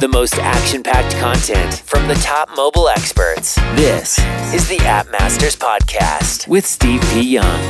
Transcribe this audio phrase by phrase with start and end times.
[0.00, 3.56] The most action packed content from the top mobile experts.
[3.74, 4.16] This
[4.54, 7.22] is the App Masters Podcast with Steve P.
[7.22, 7.60] Young.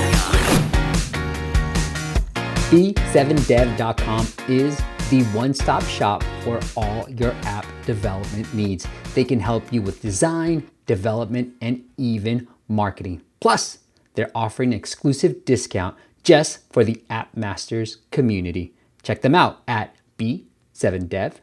[2.68, 4.76] B7dev.com is
[5.08, 8.86] the one stop shop for all your app development needs.
[9.14, 13.22] They can help you with design, development, and even marketing.
[13.40, 13.78] Plus,
[14.12, 18.74] they're offering an exclusive discount just for the App Masters community.
[19.02, 21.40] Check them out at b7dev.com.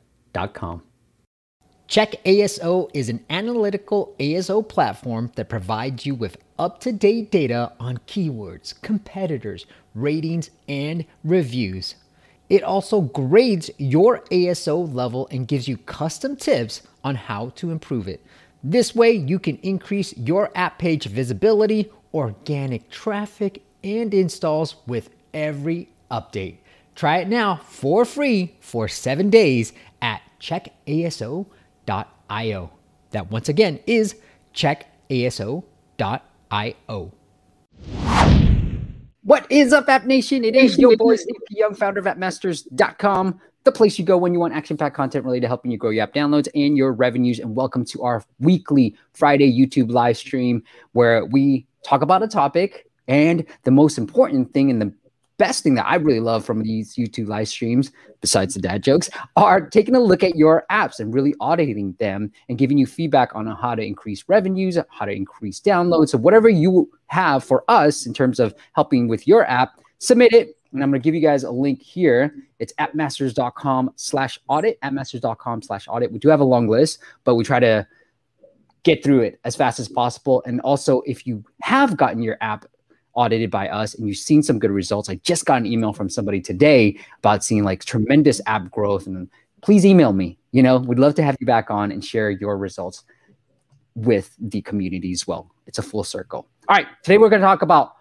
[1.87, 7.71] Check ASO is an analytical ASO platform that provides you with up to date data
[7.79, 11.95] on keywords, competitors, ratings, and reviews.
[12.49, 18.07] It also grades your ASO level and gives you custom tips on how to improve
[18.07, 18.23] it.
[18.63, 25.89] This way, you can increase your app page visibility, organic traffic, and installs with every
[26.09, 26.57] update.
[26.95, 29.73] Try it now for free for seven days
[30.39, 31.49] checkaso.io.
[33.11, 34.15] That once again is
[34.53, 35.63] checkaso.io.
[39.23, 40.43] What is up, App Nation?
[40.43, 44.39] It is your boy, Steve Young, founder of appmasters.com, the place you go when you
[44.39, 47.39] want action packed content related to helping you grow your app downloads and your revenues.
[47.39, 52.85] And welcome to our weekly Friday YouTube live stream where we talk about a topic.
[53.07, 54.93] And the most important thing and the
[55.37, 57.91] best thing that I really love from these YouTube live streams,
[58.21, 62.31] besides the dad jokes, are taking a look at your apps and really auditing them
[62.49, 66.09] and giving you feedback on how to increase revenues, how to increase downloads.
[66.09, 70.57] So, whatever you have for us in terms of helping with your app, submit it.
[70.71, 72.35] And I'm going to give you guys a link here.
[72.59, 76.11] It's appmasters.com slash audit, appmasters.com slash audit.
[76.11, 77.87] We do have a long list, but we try to
[78.83, 80.43] get through it as fast as possible.
[80.45, 82.65] And also, if you have gotten your app
[83.15, 85.09] audited by us and you've seen some good results.
[85.09, 89.07] I just got an email from somebody today about seeing like tremendous app growth.
[89.07, 89.29] And
[89.61, 90.37] please email me.
[90.51, 93.03] You know, we'd love to have you back on and share your results
[93.95, 95.49] with the community as well.
[95.65, 96.47] It's a full circle.
[96.67, 96.87] All right.
[97.03, 97.93] Today we're going to talk about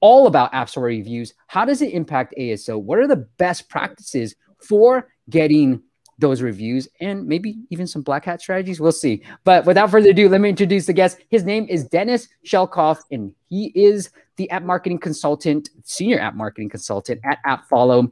[0.00, 1.34] all about App Store reviews.
[1.46, 2.80] How does it impact ASO?
[2.80, 5.82] What are the best practices for getting
[6.18, 8.80] those reviews and maybe even some black hat strategies.
[8.80, 9.22] We'll see.
[9.44, 11.18] But without further ado, let me introduce the guest.
[11.28, 16.68] His name is Dennis Shelkoff, and he is the app marketing consultant, senior app marketing
[16.68, 18.10] consultant at AppFollow.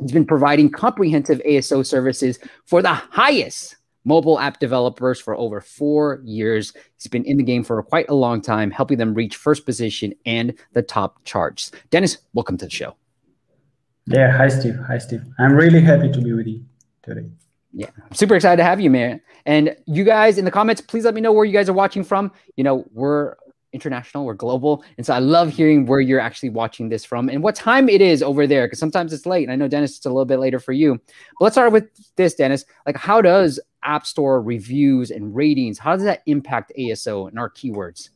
[0.00, 6.20] He's been providing comprehensive ASO services for the highest mobile app developers for over four
[6.24, 6.72] years.
[6.96, 10.12] He's been in the game for quite a long time, helping them reach first position
[10.26, 11.70] and the top charts.
[11.90, 12.96] Dennis, welcome to the show.
[14.06, 14.76] Yeah, hi Steve.
[14.88, 15.22] Hi Steve.
[15.38, 16.64] I'm really happy to be with you
[17.02, 17.26] today.
[17.72, 19.20] Yeah, I'm super excited to have you, man.
[19.46, 22.04] And you guys in the comments, please let me know where you guys are watching
[22.04, 22.30] from.
[22.56, 23.36] You know, we're
[23.72, 24.84] international, we're global.
[24.98, 28.02] And so I love hearing where you're actually watching this from and what time it
[28.02, 29.44] is over there, because sometimes it's late.
[29.44, 31.00] And I know, Dennis, it's a little bit later for you.
[31.38, 32.66] But let's start with this, Dennis.
[32.86, 37.50] Like, how does App Store reviews and ratings, how does that impact ASO and our
[37.50, 38.10] keywords?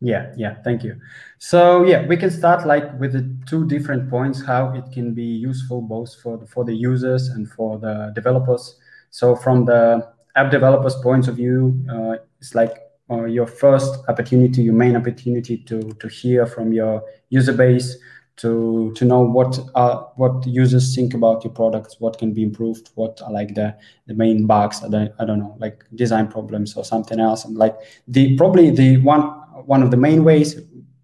[0.00, 1.00] Yeah, yeah, thank you.
[1.38, 5.24] So yeah, we can start like with the two different points how it can be
[5.24, 8.78] useful both for the, for the users and for the developers.
[9.10, 12.78] So from the app developers' point of view, uh, it's like
[13.10, 17.96] uh, your first opportunity, your main opportunity to to hear from your user base,
[18.36, 22.90] to to know what uh, what users think about your products, what can be improved,
[22.94, 23.74] what are like the
[24.06, 27.56] the main bugs, I don't, I don't know, like design problems or something else, and
[27.56, 27.76] like
[28.06, 30.60] the probably the one one of the main ways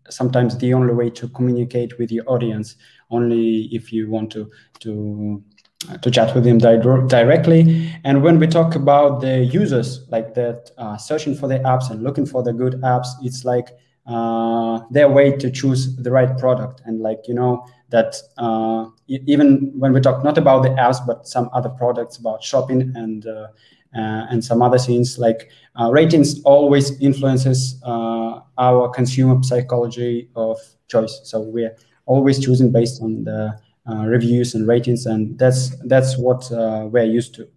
[0.08, 2.76] sometimes the only way to communicate with your audience
[3.10, 5.42] only if you want to to
[6.00, 7.92] to chat with them di- directly.
[8.04, 12.02] And when we talk about the users like that uh, searching for the apps and
[12.02, 13.68] looking for the good apps it's like
[14.06, 16.80] uh, their way to choose the right product.
[16.86, 21.26] And like you know that uh, even when we talk not about the apps but
[21.26, 23.48] some other products about shopping and uh, uh,
[23.94, 25.50] and some other things like
[25.80, 31.74] uh, ratings always influences uh, our consumer psychology of choice so we're
[32.06, 33.58] always choosing based on the
[34.06, 36.46] reviews and ratings and that's that's what
[36.90, 37.48] we're used to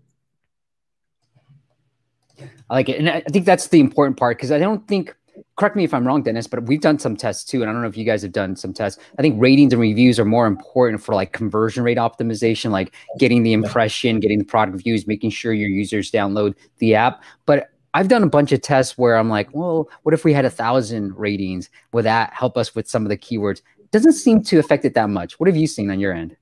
[2.70, 3.00] I like it.
[3.00, 5.16] And I think that's the important part because I don't think
[5.58, 7.62] correct me if I'm wrong, Dennis, but we've done some tests too.
[7.62, 9.02] And I don't know if you guys have done some tests.
[9.18, 13.44] I think ratings and reviews are more important for like conversion rate optimization, like getting
[13.44, 17.24] the impression, getting the product views, making sure your users download the app.
[17.46, 20.46] But I've done a bunch of tests where I'm like, well, what if we had
[20.46, 21.70] a thousand ratings?
[21.92, 23.62] Would that help us with some of the keywords?
[23.92, 25.40] Doesn't seem to affect it that much.
[25.40, 26.38] What have you seen on your end?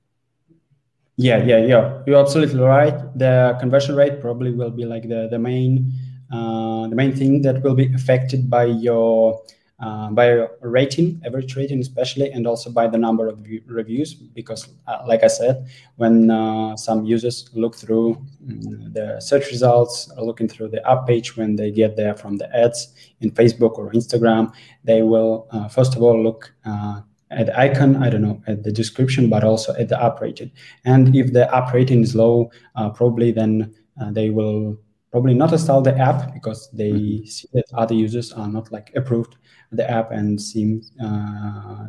[1.16, 2.02] Yeah, yeah, yeah.
[2.06, 2.92] You're absolutely right.
[3.18, 5.94] The conversion rate probably will be like the the main
[6.30, 9.42] the main thing that will be affected by your
[9.78, 14.14] uh, by rating, average rating especially, and also by the number of reviews.
[14.14, 20.10] Because, uh, like I said, when uh, some users look through mm, the search results,
[20.16, 23.92] looking through the app page when they get there from the ads in Facebook or
[23.92, 24.52] Instagram,
[24.84, 28.62] they will uh, first of all look uh, at the icon, I don't know, at
[28.62, 30.52] the description, but also at the app rating.
[30.86, 33.74] And if the app rating is low, uh, probably then
[34.12, 34.78] they will
[35.16, 37.24] probably not install the app because they mm-hmm.
[37.24, 39.36] see that other users are not like approved
[39.72, 41.86] the app and seem uh,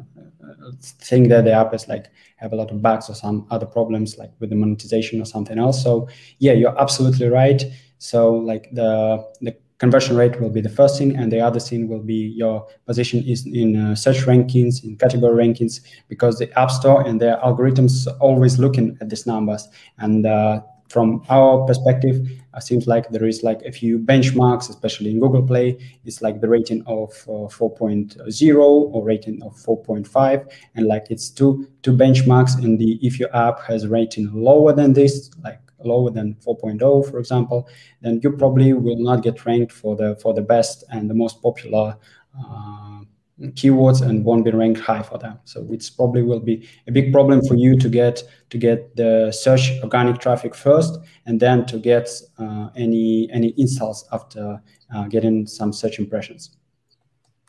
[0.80, 2.06] think that the app is like
[2.38, 5.60] have a lot of bugs or some other problems like with the monetization or something
[5.60, 5.84] else.
[5.84, 6.08] So
[6.40, 7.62] yeah, you're absolutely right.
[7.98, 11.90] So like the the conversion rate will be the first thing and the other thing
[11.90, 16.72] will be your position is in uh, search rankings in category rankings because the app
[16.72, 22.28] store and their algorithms are always looking at these numbers and uh, from our perspective,
[22.56, 25.78] it seems like there is like a few benchmarks, especially in Google Play.
[26.06, 31.68] It's like the rating of uh, 4.0 or rating of 4.5, and like it's two
[31.84, 32.58] two benchmarks.
[32.58, 37.20] And the if your app has rating lower than this, like lower than 4.0, for
[37.20, 37.68] example,
[38.02, 41.42] then you probably will not get ranked for the for the best and the most
[41.42, 41.98] popular.
[42.40, 43.02] Uh,
[43.40, 45.40] keywords and won't be ranked high for them.
[45.46, 49.32] So it's probably will be a big problem for you to get to get the
[49.32, 54.62] search organic traffic first, and then to get uh, any any installs after
[54.94, 56.58] uh, getting some search impressions.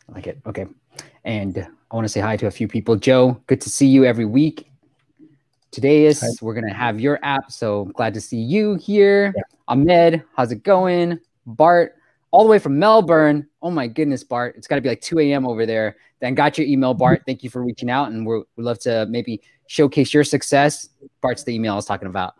[0.08, 0.38] I like it.
[0.46, 0.66] Okay,
[1.24, 1.58] and
[1.90, 2.96] I want to say hi to a few people.
[2.96, 4.70] Joe, good to see you every week.
[5.70, 6.28] Today is hi.
[6.42, 9.32] we're gonna have your app, so glad to see you here.
[9.36, 9.42] Yeah.
[9.68, 11.18] Ahmed, how's it going?
[11.46, 11.97] Bart,
[12.30, 13.46] all the way from Melbourne.
[13.62, 14.54] Oh my goodness, Bart.
[14.56, 15.46] It's got to be like 2 a.m.
[15.46, 15.96] over there.
[16.20, 17.22] Then got your email, Bart.
[17.26, 18.10] Thank you for reaching out.
[18.10, 20.88] And we're, we'd love to maybe showcase your success.
[21.20, 22.34] Bart's the email I was talking about.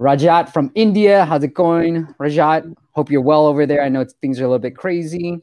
[0.00, 1.24] Rajat from India.
[1.24, 2.06] How's it going?
[2.18, 3.82] Rajat, hope you're well over there.
[3.82, 5.40] I know things are a little bit crazy.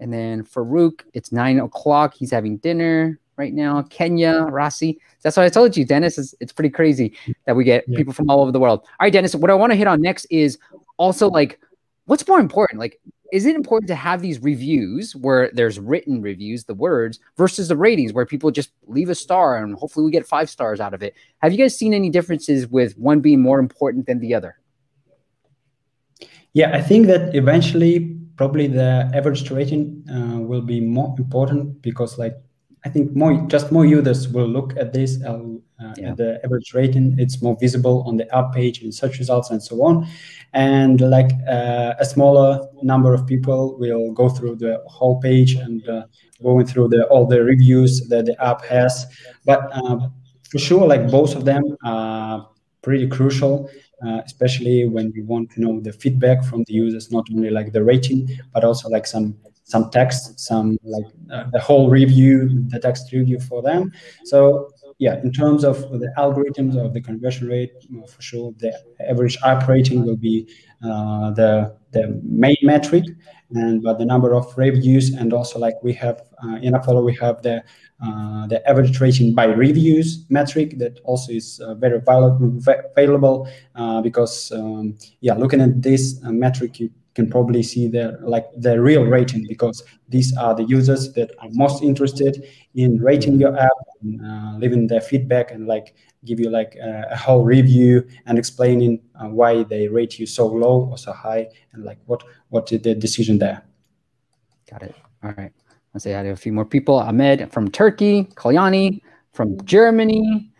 [0.00, 2.14] And then Farouk, it's nine o'clock.
[2.14, 3.82] He's having dinner right now.
[3.82, 4.98] Kenya, Rossi.
[5.22, 6.18] That's what I told you, Dennis.
[6.18, 7.16] It's, it's pretty crazy
[7.46, 7.96] that we get yeah.
[7.96, 8.80] people from all over the world.
[8.80, 10.58] All right, Dennis, what I want to hit on next is
[10.96, 11.60] also like
[12.06, 12.80] what's more important?
[12.80, 13.00] Like,
[13.32, 17.76] is it important to have these reviews where there's written reviews, the words, versus the
[17.76, 21.02] ratings where people just leave a star and hopefully we get five stars out of
[21.02, 21.14] it?
[21.38, 24.56] Have you guys seen any differences with one being more important than the other?
[26.52, 32.18] Yeah, I think that eventually probably the average rating uh, will be more important because
[32.18, 32.36] like
[32.84, 35.38] I think more just more users will look at this uh,
[35.96, 36.10] yeah.
[36.10, 37.16] at the average rating.
[37.18, 40.06] It's more visible on the app page and search results and so on.
[40.52, 45.88] And like uh, a smaller number of people will go through the whole page and
[45.88, 46.04] uh,
[46.42, 49.06] going through the all the reviews that the app has.
[49.46, 50.08] But uh,
[50.50, 52.48] for sure, like both of them are
[52.82, 53.70] pretty crucial.
[54.04, 57.72] Uh, especially when you want to know the feedback from the users, not only like
[57.72, 59.34] the rating, but also like some
[59.64, 63.92] some text, some like uh, the whole review, the text review for them.
[64.24, 67.72] So yeah, in terms of the algorithms of the conversion rate,
[68.08, 68.72] for sure, the
[69.08, 70.48] average app rating will be
[70.84, 73.04] uh, the the main metric,
[73.50, 77.14] and but the number of reviews and also like we have uh, in AppFollow we
[77.16, 77.62] have the
[78.04, 82.00] uh, the average rating by reviews metric that also is uh, very
[82.94, 88.18] valuable uh, because um, yeah, looking at this uh, metric you can probably see their
[88.22, 93.38] like their real rating because these are the users that are most interested in rating
[93.38, 95.94] your app and uh, leaving their feedback and like
[96.24, 100.46] give you like a, a whole review and explaining uh, why they rate you so
[100.46, 103.62] low or so high and like what what is the decision there.
[104.70, 104.94] Got it.
[105.22, 105.52] All right.
[105.92, 106.96] Let's say i had a few more people.
[106.96, 109.00] Ahmed from turkey kalyani
[109.32, 110.50] from germany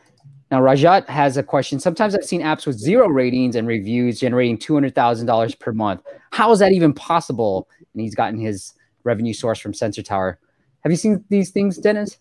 [0.55, 1.81] now, Rajat has a question.
[1.81, 6.03] Sometimes I've seen apps with zero ratings and reviews generating $200,000 per month.
[6.31, 7.69] How is that even possible?
[7.93, 10.39] And he's gotten his revenue source from Sensor Tower.
[10.85, 12.19] Have you seen these things, Dennis?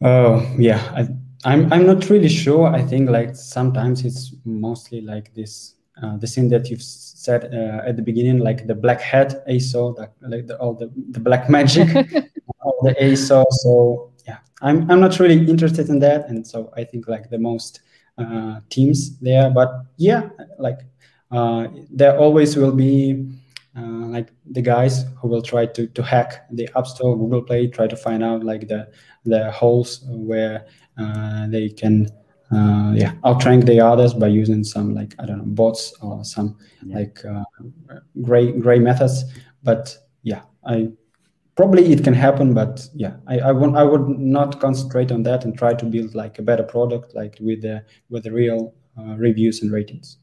[0.00, 0.80] Oh, yeah.
[0.96, 1.08] I,
[1.44, 2.68] I'm, I'm not really sure.
[2.68, 7.86] I think like sometimes it's mostly like this uh, the thing that you've said uh,
[7.86, 11.50] at the beginning, like the black hat ASO, the, like the, all the, the black
[11.50, 11.88] magic,
[12.62, 13.44] all the ASO.
[13.50, 17.38] So yeah, I'm I'm not really interested in that, and so I think like the
[17.38, 17.80] most
[18.18, 19.50] uh, teams there.
[19.50, 20.80] But yeah, like
[21.30, 23.26] uh, there always will be
[23.76, 27.68] uh, like the guys who will try to to hack the App Store, Google Play,
[27.68, 28.90] try to find out like the
[29.24, 30.66] the holes where
[30.98, 32.08] uh, they can.
[32.50, 36.56] Uh, yeah, outrank the others by using some like I don't know bots or some
[36.82, 36.96] yeah.
[37.00, 37.44] like uh,
[38.22, 39.24] gray gray methods.
[39.62, 40.88] But yeah, I
[41.58, 45.44] probably it can happen but yeah i i, want, I would not concentrate on that
[45.44, 49.16] and try to build like a better product like with the with the real uh,
[49.16, 50.18] reviews and ratings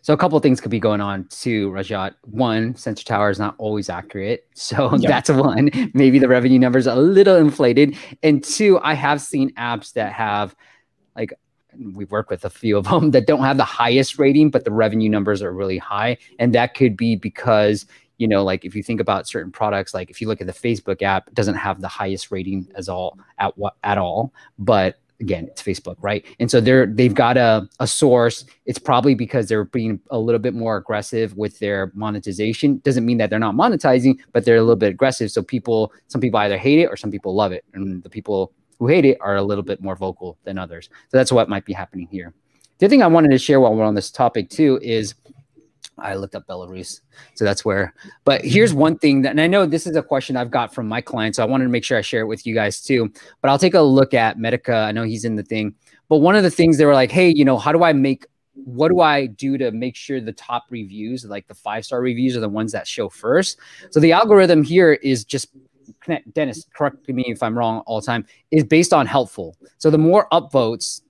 [0.00, 2.12] So a couple of things could be going on too, Rajat.
[2.46, 4.40] One, Sensor Tower is not always accurate.
[4.68, 5.08] So yep.
[5.12, 5.64] that's one.
[6.02, 7.88] Maybe the revenue numbers are a little inflated.
[8.22, 10.56] And two, I have seen apps that have
[11.18, 11.32] like
[11.94, 14.72] we've worked with a few of them that don't have the highest rating, but the
[14.72, 16.16] revenue numbers are really high.
[16.38, 17.86] And that could be because,
[18.18, 20.52] you know, like if you think about certain products, like if you look at the
[20.52, 25.00] Facebook app, it doesn't have the highest rating as all at what at all, but
[25.20, 26.24] again it's facebook right?
[26.40, 28.44] And so they're they've got a, a source.
[28.66, 32.78] It's probably because they're being a little bit more aggressive with their monetization.
[32.84, 35.30] Doesn't mean that they're not monetizing but they're a little bit aggressive.
[35.30, 37.64] So people some people either hate it or some people love it.
[37.74, 40.88] And the people who hate it are a little bit more vocal than others.
[41.10, 42.34] So that's what might be happening here.
[42.78, 45.14] The other thing i wanted to share while we're on this topic too is
[45.98, 47.00] I looked up Belarus.
[47.34, 47.94] So that's where.
[48.24, 48.80] But here's mm-hmm.
[48.80, 51.36] one thing that, and I know this is a question I've got from my client.
[51.36, 53.12] So I wanted to make sure I share it with you guys too.
[53.40, 54.74] But I'll take a look at Medica.
[54.74, 55.74] I know he's in the thing.
[56.08, 58.26] But one of the things they were like, hey, you know, how do I make,
[58.54, 62.36] what do I do to make sure the top reviews, like the five star reviews,
[62.36, 63.58] are the ones that show first?
[63.90, 65.48] So the algorithm here is just
[66.32, 69.56] Dennis, correct me if I'm wrong all the time, is based on helpful.
[69.78, 71.02] So the more upvotes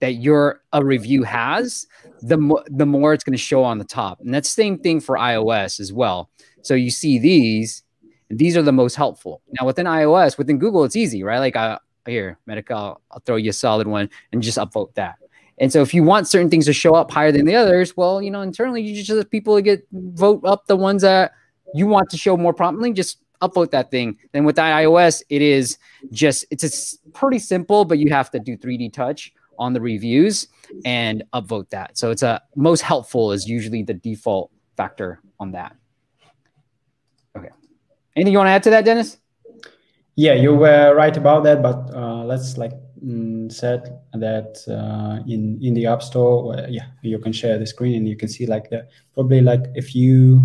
[0.00, 1.86] that your a review has,
[2.22, 4.20] the mo- the more it's going to show on the top.
[4.20, 6.30] And that's same thing for iOS as well.
[6.62, 7.82] So you see these,
[8.30, 9.42] these are the most helpful.
[9.58, 11.38] Now within iOS, within Google, it's easy, right?
[11.38, 15.16] Like uh, here, Medical, I'll throw you a solid one and just upvote that.
[15.60, 18.22] And so if you want certain things to show up higher than the others, well,
[18.22, 21.32] you know, internally you just let people to get vote up the ones that
[21.74, 22.92] you want to show more prominently.
[22.92, 24.16] Just upvote that thing.
[24.32, 25.78] Then with iOS, it is
[26.12, 26.64] just it's
[26.94, 30.48] a pretty simple, but you have to do 3D touch on the reviews
[30.84, 31.98] and upvote that.
[31.98, 35.76] So it's a most helpful is usually the default factor on that.
[37.36, 37.48] Okay.
[38.16, 39.18] Anything you want to add to that, Dennis?
[40.16, 42.72] Yeah, you were right about that, but uh, let's like
[43.04, 47.94] mm, said that uh, in in the App Store, yeah, you can share the screen
[47.94, 50.42] and you can see like the probably like if you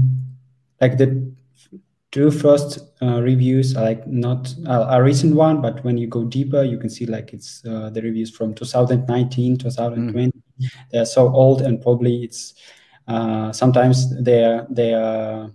[0.80, 1.33] like the
[2.14, 6.24] two first uh, reviews are like not uh, a recent one, but when you go
[6.24, 10.32] deeper, you can see like it's uh, the reviews from 2019, 2020.
[10.32, 10.70] Mm.
[10.92, 12.54] They're so old, and probably it's
[13.08, 15.50] uh, sometimes they're they're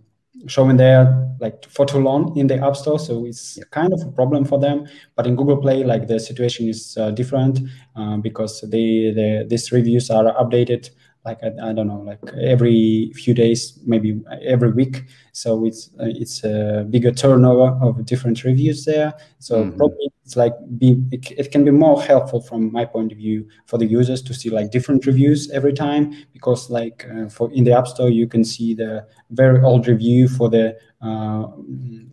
[0.47, 4.13] showing there like for too long in the app store so it's kind of a
[4.13, 4.87] problem for them
[5.17, 7.59] but in google play like the situation is uh, different
[7.97, 10.91] uh, because they, the these reviews are updated
[11.29, 12.21] like I, I, don't know like
[12.55, 14.21] every few days maybe
[14.55, 19.77] every week so it's uh, it's a bigger turnover of different reviews there so mm-hmm.
[19.77, 23.47] probably it's like be it, it, can be more helpful from my point of view
[23.67, 27.65] for the users to see like different reviews every time because like uh, for in
[27.65, 31.47] the app store you can see the very old review for the uh,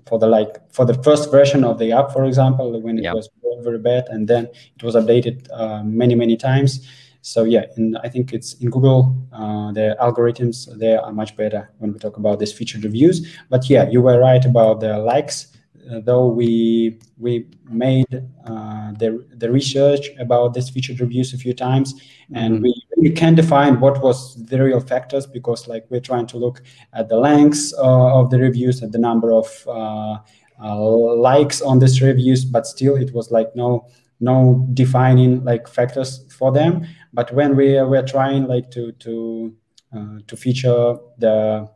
[0.07, 3.15] for the like for the first version of the app for example when it yep.
[3.15, 3.29] was
[3.63, 4.43] very bad and then
[4.75, 6.85] it was updated uh, many many times
[7.25, 11.71] so yeah, and I think it's in Google, uh, the algorithms there are much better
[11.79, 13.35] when we talk about these featured reviews.
[13.49, 15.47] But yeah, you were right about the likes.
[15.91, 18.05] Uh, though we we made
[18.45, 21.95] uh, the the research about these featured reviews a few times,
[22.31, 22.63] and mm-hmm.
[22.63, 26.61] we we can define what was the real factors because like we're trying to look
[26.93, 30.17] at the lengths uh, of the reviews, at the number of uh,
[30.63, 33.87] uh, likes on these reviews, but still it was like no
[34.19, 36.85] no defining like factors for them.
[37.13, 39.55] But when we were trying like to to
[39.95, 41.69] uh, to feature the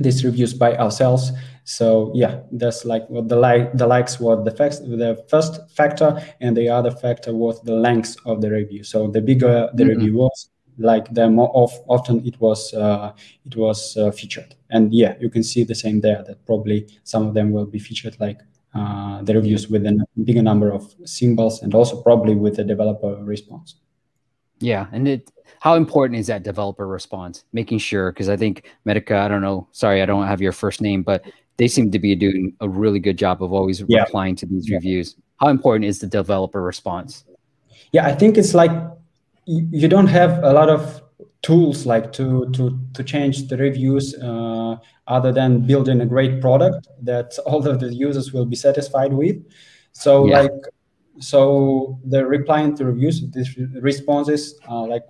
[0.00, 1.32] these reviews by ourselves.
[1.64, 6.22] So yeah that's like what the like the likes were the facts the first factor
[6.40, 8.84] and the other factor was the length of the review.
[8.84, 9.98] So the bigger the mm-hmm.
[9.98, 13.12] review was like the more of, often it was uh,
[13.46, 14.54] it was uh, featured.
[14.70, 17.78] And yeah you can see the same there that probably some of them will be
[17.78, 18.40] featured like
[18.76, 23.14] uh, the reviews with a bigger number of symbols and also probably with the developer
[23.22, 23.76] response
[24.60, 25.30] yeah, and it
[25.60, 27.44] how important is that developer response?
[27.52, 30.80] Making sure because I think Medica, I don't know, sorry, I don't have your first
[30.80, 31.24] name, but
[31.56, 34.02] they seem to be doing a really good job of always yeah.
[34.02, 34.76] replying to these yeah.
[34.76, 35.16] reviews.
[35.40, 37.24] How important is the developer response?
[37.92, 38.70] Yeah, I think it's like
[39.46, 41.02] you don't have a lot of
[41.42, 46.88] tools like to to to change the reviews uh, other than building a great product
[47.02, 49.36] that all of the users will be satisfied with.
[49.92, 50.42] So yeah.
[50.42, 50.52] like
[51.18, 55.04] so the replying to reviews, these responses, uh, like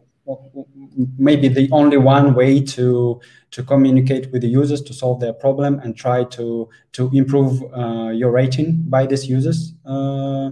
[1.18, 3.20] maybe the only one way to
[3.50, 8.10] to communicate with the users to solve their problem and try to to improve uh,
[8.10, 9.74] your rating by these users.
[9.84, 10.50] Uh,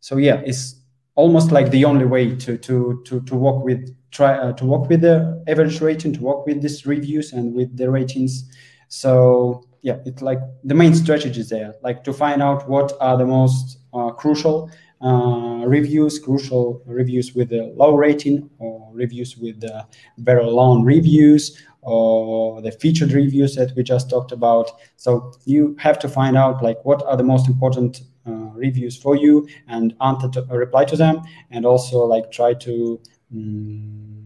[0.00, 0.76] so yeah, it's
[1.14, 4.88] almost like the only way to to to to work with try uh, to work
[4.88, 8.32] with the average rating, to work with these reviews and with the ratings.
[8.88, 13.16] So yeah, it's like the main strategy is there, like to find out what are
[13.18, 14.70] the most uh, crucial
[15.02, 19.84] uh, reviews, crucial reviews with a low rating, or reviews with uh,
[20.18, 21.42] very long reviews,
[21.82, 24.70] or the featured reviews that we just talked about.
[24.96, 29.14] So you have to find out like what are the most important uh, reviews for
[29.14, 33.00] you and answer to, reply to them, and also like try to.
[33.32, 34.16] Um,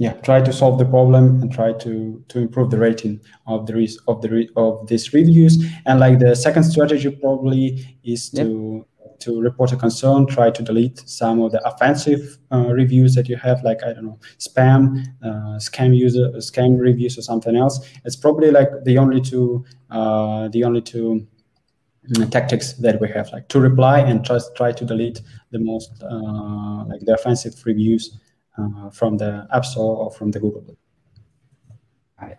[0.00, 3.74] yeah try to solve the problem and try to to improve the rating of the
[4.08, 9.18] of the re- of these reviews and like the second strategy probably is to yep.
[9.20, 13.36] to report a concern try to delete some of the offensive uh, reviews that you
[13.36, 18.16] have like i don't know spam uh, scam user scam reviews or something else it's
[18.16, 21.26] probably like the only two uh, the only two
[22.30, 26.84] tactics that we have like to reply and just try to delete the most uh,
[26.84, 28.18] like the offensive reviews
[28.58, 30.64] uh, from the App Store or from the Google.
[32.20, 32.38] All right.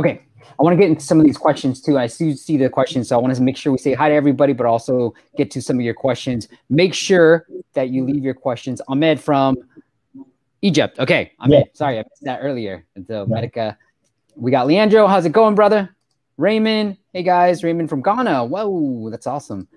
[0.00, 0.22] Okay.
[0.58, 1.98] I want to get into some of these questions too.
[1.98, 4.14] I see see the questions, so I want to make sure we say hi to
[4.14, 6.48] everybody, but also get to some of your questions.
[6.68, 8.80] Make sure that you leave your questions.
[8.86, 9.56] Ahmed from
[10.62, 11.00] Egypt.
[11.00, 11.64] Okay, Ahmed.
[11.66, 11.72] Yeah.
[11.72, 12.84] Sorry, I missed that earlier.
[13.08, 13.24] So yeah.
[13.26, 13.78] Medica.
[14.36, 15.06] We got Leandro.
[15.06, 15.94] How's it going, brother?
[16.36, 16.96] Raymond.
[17.12, 18.44] Hey guys, Raymond from Ghana.
[18.44, 19.68] Whoa, that's awesome.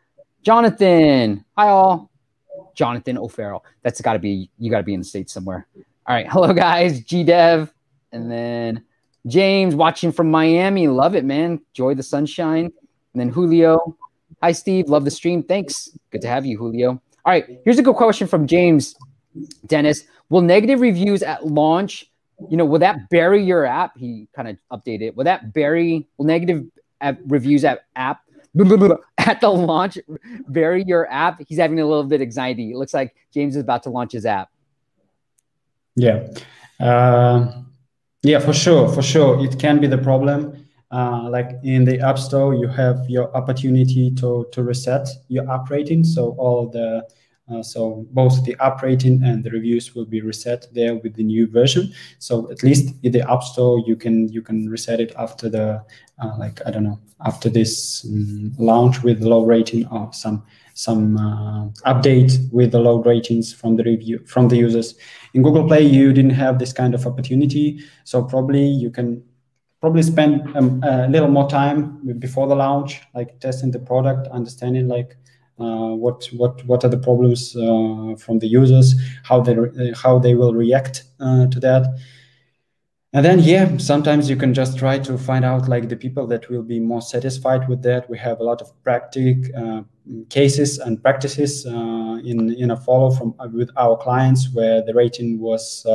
[0.42, 1.46] Jonathan.
[1.58, 2.10] Hi all.
[2.74, 3.64] Jonathan O'Farrell.
[3.84, 5.68] That's got to be you got to be in the states somewhere.
[5.76, 7.72] All right, hello guys, G Dev,
[8.12, 8.84] and then
[9.28, 10.88] James watching from Miami.
[10.88, 11.62] Love it, man.
[11.70, 12.66] Enjoy the sunshine.
[13.14, 13.98] And then Julio.
[14.42, 14.90] Hi, Steve.
[14.90, 15.44] Love the stream.
[15.44, 15.90] Thanks.
[16.12, 16.92] Good to have you, Julio.
[16.92, 17.02] All
[17.34, 18.96] right, here's a good question from James.
[19.66, 22.10] Dennis, will negative reviews at launch,
[22.50, 23.98] you know, will that bury your app?
[23.98, 25.15] He kind of updated.
[25.15, 26.08] Will that bury?
[26.17, 26.65] Will negative
[27.27, 28.22] reviews at app
[29.17, 29.98] at the launch,
[30.48, 31.41] bury your app.
[31.48, 32.72] He's having a little bit anxiety.
[32.72, 34.50] It looks like James is about to launch his app.
[35.96, 36.27] Yeah.
[36.79, 37.62] Uh,
[38.24, 38.89] yeah, for sure.
[38.89, 39.44] For sure.
[39.44, 40.65] It can be the problem.
[40.89, 45.70] Uh, like in the App Store, you have your opportunity to, to reset your app
[45.70, 46.03] rating.
[46.03, 47.08] So all the
[47.50, 51.24] uh, so both the app rating and the reviews will be reset there with the
[51.24, 51.94] new version.
[52.20, 55.84] So at least in the App Store, you can you can reset it after the
[56.22, 61.18] uh, like I don't know after this um, launch with low rating or some some
[61.18, 64.96] uh, update with the low ratings from the review from the users.
[65.34, 69.24] In Google Play, you didn't have this kind of opportunity, so probably you can
[69.80, 74.88] probably spend um, a little more time before the launch, like testing the product, understanding
[74.88, 75.16] like
[75.59, 78.93] uh, what what what are the problems uh, from the users,
[79.24, 79.55] how they
[79.96, 81.98] how they will react uh, to that,
[83.13, 86.48] and then yeah, sometimes you can just try to find out like the people that
[86.50, 88.07] will be more satisfied with that.
[88.07, 89.51] We have a lot of practic
[90.29, 95.85] cases and practices in in AppFollow from with our clients where the rating was.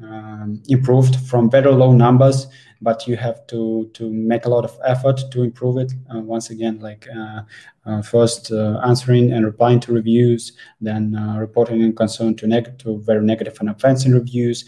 [0.00, 2.46] Um, improved from very low numbers
[2.82, 6.50] but you have to to make a lot of effort to improve it uh, once
[6.50, 7.42] again like uh,
[7.86, 12.78] uh, first uh, answering and replying to reviews then uh, reporting and concern to, neg-
[12.78, 14.64] to very negative and offensive reviews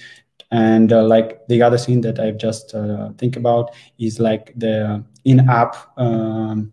[0.50, 2.74] and uh, like the other thing that i've just
[3.18, 6.72] think about is like the in-app um,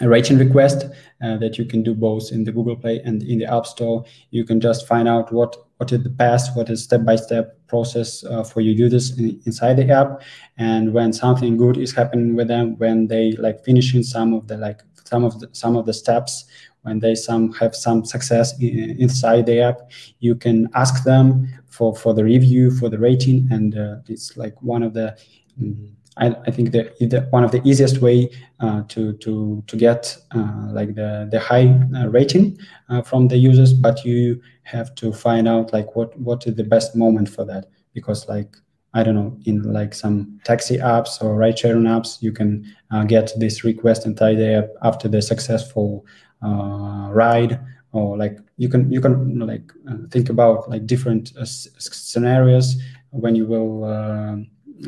[0.00, 0.86] rating request
[1.22, 4.04] uh, that you can do both in the Google Play and in the App Store.
[4.30, 8.42] You can just find out what what is the path, what is step-by-step process uh,
[8.42, 10.22] for your users in, inside the app,
[10.56, 14.56] and when something good is happening with them, when they like finishing some of the
[14.56, 16.46] like some of the some of the steps,
[16.82, 21.94] when they some have some success in, inside the app, you can ask them for
[21.94, 25.16] for the review, for the rating, and uh, it's like one of the
[25.60, 30.16] um, I, I think the one of the easiest way uh, to to to get
[30.34, 32.58] uh, like the the high uh, rating
[32.88, 36.64] uh, from the users, but you have to find out like what what is the
[36.64, 38.56] best moment for that because like
[38.94, 43.04] I don't know in like some taxi apps or ride sharing apps you can uh,
[43.04, 46.04] get this request inside the app after the successful
[46.42, 47.60] uh, ride
[47.92, 49.72] or like you can you can like
[50.10, 52.76] think about like different scenarios
[53.10, 53.84] when you will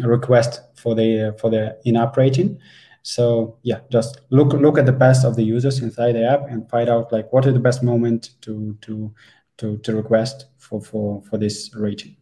[0.01, 2.59] request for the for the in-app rating.
[3.03, 6.69] So yeah, just look look at the best of the users inside the app and
[6.69, 9.14] find out like what is the best moment to to
[9.59, 12.16] to to request for for for this rating.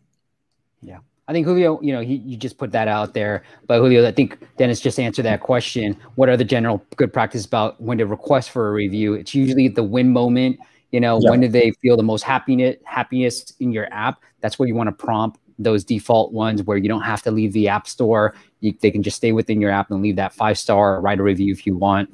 [0.81, 0.99] Yeah.
[1.29, 3.43] I think Julio, you know, he, you just put that out there.
[3.67, 5.97] But Julio, I think Dennis just answered that question.
[6.15, 9.15] What are the general good practice about when to request for a review?
[9.15, 10.61] It's usually the win moment.
[10.93, 11.31] You know, yeah.
[11.31, 14.23] when do they feel the most happiness happiest in your app?
[14.41, 17.53] That's where you want to prompt those default ones where you don't have to leave
[17.53, 18.35] the app store.
[18.61, 21.23] You, they can just stay within your app and leave that five star, write a
[21.23, 22.11] review if you want.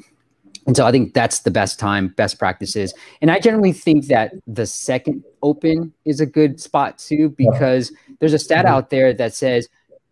[0.66, 2.94] And so I think that's the best time, best practices.
[3.20, 8.32] And I generally think that the second open is a good spot too, because there's
[8.32, 8.74] a stat mm-hmm.
[8.74, 9.68] out there that says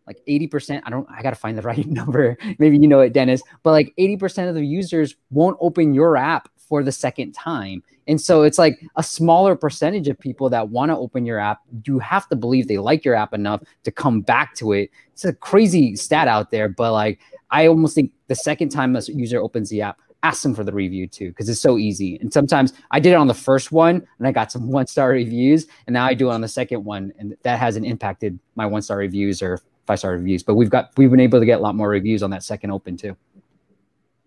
[0.07, 2.37] like 80%, I don't, I got to find the right number.
[2.59, 6.49] Maybe you know it, Dennis, but like 80% of the users won't open your app
[6.57, 7.83] for the second time.
[8.07, 11.61] And so it's like a smaller percentage of people that want to open your app.
[11.85, 14.91] You have to believe they like your app enough to come back to it.
[15.13, 19.03] It's a crazy stat out there, but like I almost think the second time a
[19.03, 22.19] user opens the app, ask them for the review too, because it's so easy.
[22.19, 25.11] And sometimes I did it on the first one and I got some one star
[25.11, 28.67] reviews, and now I do it on the second one, and that hasn't impacted my
[28.67, 30.43] one star reviews or five star reviews.
[30.43, 32.71] But we've got we've been able to get a lot more reviews on that second
[32.71, 33.17] open too.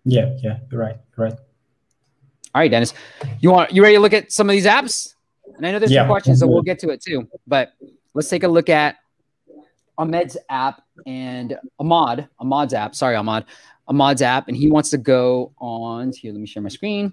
[0.04, 1.38] Yeah, yeah, you're right, you're right.
[2.54, 2.94] All right, Dennis,
[3.40, 5.14] you want you ready to look at some of these apps?
[5.56, 7.28] And I know there's yeah, some questions, so we'll get to it too.
[7.46, 7.72] But
[8.12, 8.96] let's take a look at
[9.98, 12.94] Ahmed's app and Ahmad, Ahmad's app.
[12.94, 13.44] Sorry, Ahmad.
[13.88, 16.32] Ahmad's app, and he wants to go on here.
[16.32, 17.12] Let me share my screen.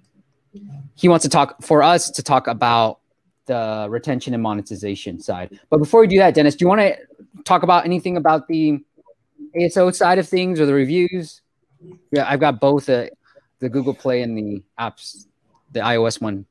[0.96, 3.00] He wants to talk for us to talk about
[3.46, 5.60] the retention and monetization side.
[5.70, 6.98] But before we do that, Dennis, do you want to
[7.44, 8.80] talk about anything about the
[9.56, 11.42] ASO side of things or the reviews?
[12.12, 13.12] Yeah, I've got both the,
[13.60, 15.26] the Google Play and the apps,
[15.72, 16.46] the iOS one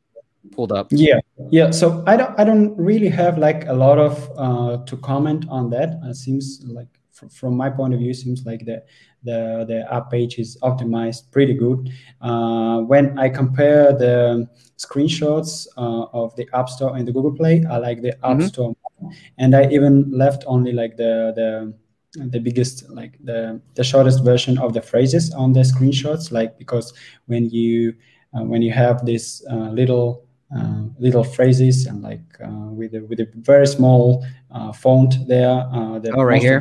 [0.52, 0.88] pulled up.
[0.90, 1.70] Yeah, yeah.
[1.70, 5.70] So I don't, I don't really have like a lot of uh, to comment on
[5.70, 6.00] that.
[6.04, 6.88] It seems like
[7.30, 8.82] from my point of view, seems like the
[9.22, 11.90] the the app page is optimized pretty good.
[12.20, 17.64] Uh, when I compare the screenshots uh, of the App Store and the Google Play,
[17.68, 18.46] I like the App mm-hmm.
[18.46, 18.76] Store,
[19.38, 21.74] and I even left only like the the
[22.12, 26.92] the biggest like the the shortest version of the phrases on the screenshots like because
[27.26, 27.94] when you
[28.34, 30.24] uh, when you have this uh, little
[30.56, 35.64] uh, little phrases and like uh, with a, with a very small uh, font there
[36.02, 36.60] the oh right here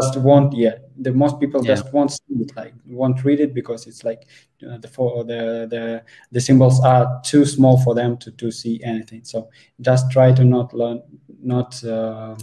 [0.00, 1.74] just won't yeah the most people yeah.
[1.74, 4.26] just won't see it like won't read it because it's like
[4.68, 8.80] uh, the for the the the symbols are too small for them to to see
[8.84, 9.48] anything so
[9.80, 11.02] just try to not learn
[11.42, 12.36] not uh,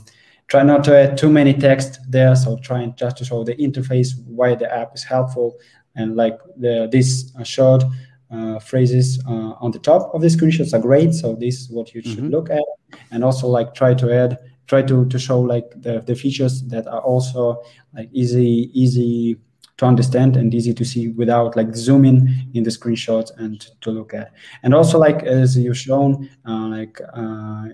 [0.48, 4.10] try not to add too many text there so trying just to show the interface
[4.26, 5.56] why the app is helpful
[5.95, 7.84] and like the this short
[8.32, 11.93] uh, phrases uh, on the top of the screenshots are great so this is what
[11.93, 12.30] you should mm-hmm.
[12.30, 12.63] look at
[13.12, 14.38] and also like try to add
[14.69, 17.62] try to, to show like the, the features that are also
[17.93, 19.36] like easy easy
[19.77, 24.13] to understand and easy to see without like zooming in the screenshots and to look
[24.13, 24.32] at.
[24.62, 27.65] And also like as you've shown uh, like uh,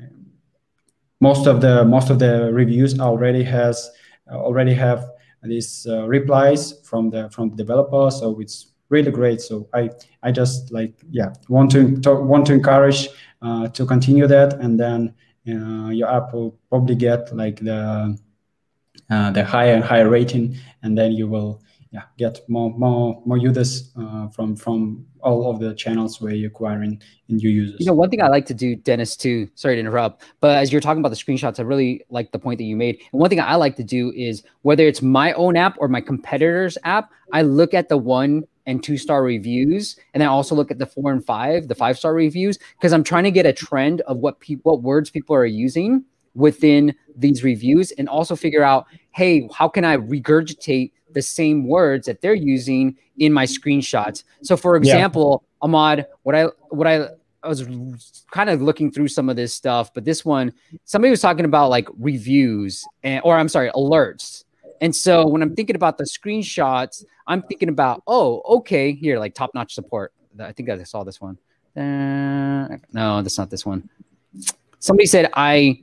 [1.20, 3.92] most of the most of the reviews already has
[4.32, 5.10] already have
[5.44, 9.42] these uh, replies from the from the developer so it's really great.
[9.42, 9.90] So i
[10.24, 13.10] i just like yeah want to, to want to encourage
[13.42, 15.14] uh, to continue that and then
[15.48, 18.18] uh, your app will probably get like the
[19.10, 23.38] uh, the higher and higher rating, and then you will yeah get more more more
[23.38, 27.80] users uh, from from all of the channels where you're acquiring new users.
[27.80, 29.50] You know, one thing I like to do, Dennis, too.
[29.56, 32.60] Sorry to interrupt, but as you're talking about the screenshots, I really like the point
[32.60, 33.02] that you made.
[33.12, 36.02] And one thing I like to do is whether it's my own app or my
[36.02, 40.72] competitor's app, I look at the one and two star reviews, and then also look
[40.72, 43.54] at the four and five, the five star reviews, because I'm trying to get a
[43.54, 48.64] trend of what people, what words people are using within these reviews, and also figure
[48.64, 54.24] out, hey, how can I regurgitate the same words that they're using in my screenshots?
[54.42, 55.66] So, for example, yeah.
[55.66, 57.10] Ahmad, what I what I
[57.44, 60.52] I was kind of looking through some of this stuff, but this one,
[60.84, 64.45] somebody was talking about like reviews and, or I'm sorry, alerts.
[64.86, 69.34] And so when I'm thinking about the screenshots, I'm thinking about, oh, okay, here, like
[69.34, 70.14] top notch support.
[70.40, 71.40] I think I saw this one.
[71.76, 73.90] Uh, no, that's not this one.
[74.78, 75.82] Somebody said I,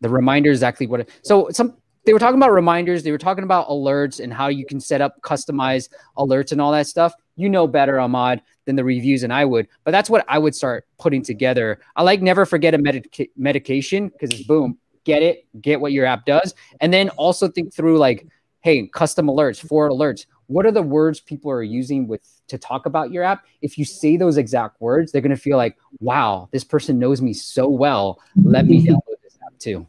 [0.00, 1.00] the reminder is exactly what.
[1.00, 3.02] It, so some they were talking about reminders.
[3.02, 6.70] They were talking about alerts and how you can set up customized alerts and all
[6.70, 7.12] that stuff.
[7.34, 9.66] You know better, Ahmad, than the reviews, and I would.
[9.82, 11.80] But that's what I would start putting together.
[11.96, 16.06] I like never forget a medica- medication because it's boom, get it, get what your
[16.06, 18.26] app does, and then also think through like,
[18.60, 20.26] hey, custom alerts, for alerts.
[20.46, 23.44] What are the words people are using with to talk about your app?
[23.62, 27.32] If you say those exact words, they're gonna feel like, wow, this person knows me
[27.32, 28.20] so well.
[28.42, 29.86] Let me download this app too.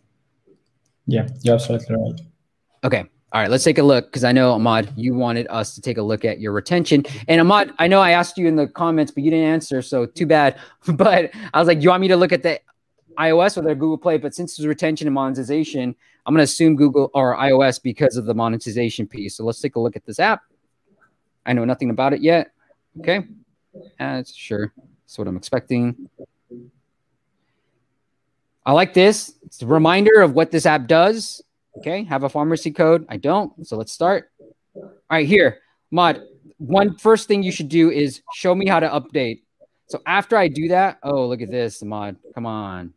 [1.05, 2.21] Yeah, you're absolutely right.
[2.83, 3.05] Okay.
[3.33, 5.97] All right, let's take a look because I know Ahmad, you wanted us to take
[5.97, 7.03] a look at your retention.
[7.27, 10.05] And Ahmad, I know I asked you in the comments, but you didn't answer, so
[10.05, 10.59] too bad.
[10.85, 12.59] But I was like, you want me to look at the
[13.17, 15.95] iOS or their Google Play, but since it's retention and monetization,
[16.25, 19.35] I'm going to assume Google or iOS because of the monetization piece.
[19.35, 20.41] So let's take a look at this app.
[21.45, 22.51] I know nothing about it yet.
[22.99, 23.27] Okay.
[23.99, 24.73] Uh, sure.
[24.77, 26.09] That's what I'm expecting.
[28.65, 29.33] I like this.
[29.43, 31.41] It's a reminder of what this app does.
[31.77, 32.03] Okay.
[32.05, 33.05] Have a pharmacy code.
[33.09, 33.67] I don't.
[33.67, 34.31] So let's start.
[34.75, 35.27] All right.
[35.27, 35.59] Here,
[35.91, 36.21] Mod,
[36.57, 39.41] one first thing you should do is show me how to update.
[39.87, 42.15] So after I do that, oh, look at this, Mod.
[42.33, 42.93] Come on.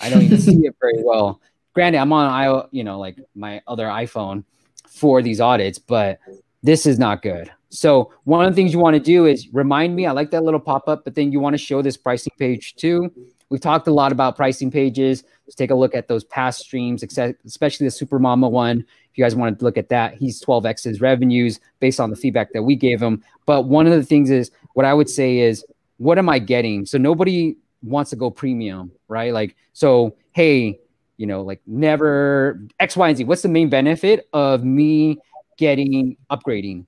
[0.00, 1.40] I don't even see it very well.
[1.74, 4.44] Granted, I'm on I, you know, like my other iPhone
[4.88, 6.18] for these audits, but
[6.62, 7.50] this is not good.
[7.68, 10.06] So one of the things you want to do is remind me.
[10.06, 12.74] I like that little pop up, but then you want to show this pricing page
[12.74, 13.12] too.
[13.48, 15.24] We've talked a lot about pricing pages.
[15.46, 18.80] Let's take a look at those past streams, especially the Super Mama one.
[18.80, 22.16] If you guys want to look at that, he's 12x his revenues based on the
[22.16, 23.22] feedback that we gave him.
[23.46, 25.64] But one of the things is what I would say is,
[25.98, 26.86] what am I getting?
[26.86, 29.32] So nobody wants to go premium, right?
[29.32, 30.78] Like, so hey,
[31.16, 33.24] you know, like never X, Y, and Z.
[33.24, 35.18] What's the main benefit of me
[35.56, 36.86] getting upgrading?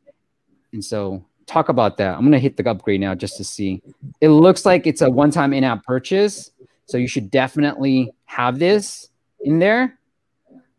[0.72, 2.16] And so talk about that.
[2.16, 3.82] I'm gonna hit the upgrade now just to see.
[4.20, 6.50] It looks like it's a one-time in-app purchase,
[6.86, 9.98] so you should definitely have this in there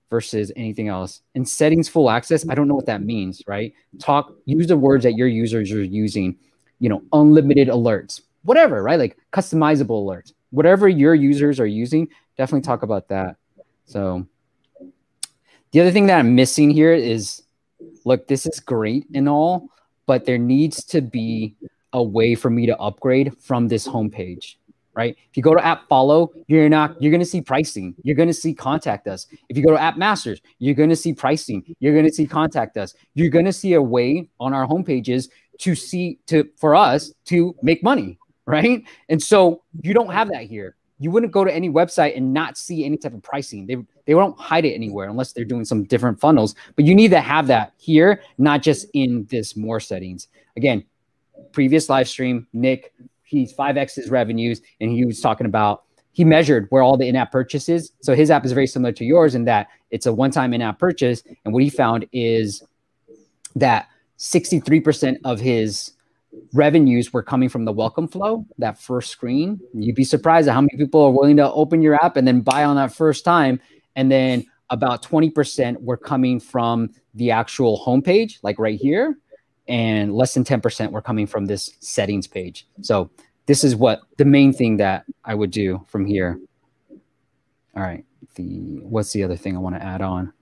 [0.09, 1.21] versus anything else.
[1.35, 3.73] And settings full access, I don't know what that means, right?
[3.99, 6.37] Talk, use the words that your users are using.
[6.79, 8.99] You know, unlimited alerts, whatever, right?
[8.99, 12.07] Like customizable alerts, whatever your users are using.
[12.37, 13.37] Definitely talk about that.
[13.85, 14.25] So
[15.71, 17.43] the other thing that I'm missing here is,
[18.05, 19.69] look, this is great and all,
[20.05, 21.55] but there needs to be
[21.93, 24.55] a way for me to upgrade from this homepage
[24.93, 28.53] right if you go to AppFollow you're not you're to see pricing you're to see
[28.53, 32.25] contact us if you go to app masters you're to see pricing you're to see
[32.25, 35.29] contact us you're to see a way on our homepages
[35.59, 38.83] to see to for us to make money right?
[39.09, 40.75] And so you don't have that here.
[40.99, 43.65] You wouldn't go to any website and not see any type of pricing.
[43.65, 46.55] They they won't hide it anywhere unless they're doing some different funnels.
[46.75, 50.27] But you need to have that here not just in this more settings.
[50.55, 50.83] Again
[51.51, 56.67] previous live stream nick he's 5x his revenues and he was talking about he measured
[56.69, 57.91] where all the in-app purchases.
[58.01, 61.23] So his app is very similar to yours in that it's a one-time in-app purchase.
[61.43, 62.63] And what he found is
[63.55, 63.87] that
[64.19, 65.93] 63% of his
[66.53, 70.61] revenues were coming from the welcome flow that first screen you'd be surprised at how
[70.61, 73.59] many people are willing to open your app and then buy on that first time
[73.95, 79.17] and then about 20% were coming from the actual homepage like right here
[79.67, 82.67] and less than 10% were coming from this settings page.
[82.81, 83.09] So
[83.45, 86.39] this is what the main thing that I would do from here.
[87.75, 88.05] All right.
[88.35, 90.33] The what's the other thing I want to add on?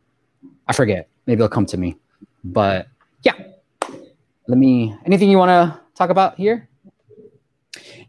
[0.68, 1.10] I forget.
[1.26, 1.98] Maybe it'll come to me.
[2.44, 2.88] But.
[4.52, 6.68] Let me anything you want to talk about here?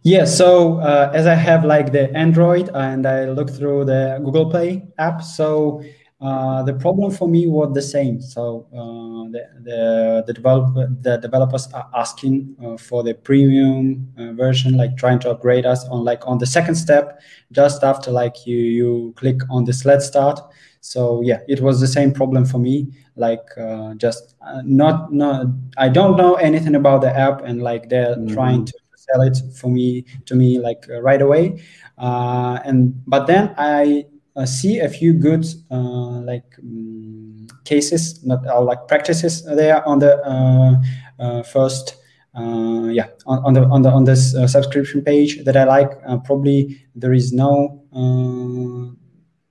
[0.02, 4.50] Yeah, so uh, as I have like the Android and I look through the Google
[4.50, 5.84] Play app, so
[6.20, 8.20] uh, the problem for me was the same.
[8.20, 14.32] So uh, the, the the, develop, the developers are asking uh, for the premium uh,
[14.32, 17.20] version, like trying to upgrade us on like on the second step,
[17.52, 20.40] just after like you you click on this let's start.
[20.80, 22.88] So yeah, it was the same problem for me.
[23.16, 25.46] Like uh, just not not
[25.76, 28.34] I don't know anything about the app, and like they're mm-hmm.
[28.34, 31.62] trying to sell it for me to me like right away.
[31.98, 38.62] and but then I uh, see a few good uh, like um, cases, not uh,
[38.62, 40.74] like practices there on the uh,
[41.18, 41.96] uh, first.
[42.34, 45.90] Uh, yeah, on, on, the on the on this subscription page that I like.
[46.24, 47.84] probably there is no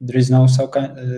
[0.01, 0.65] there is no so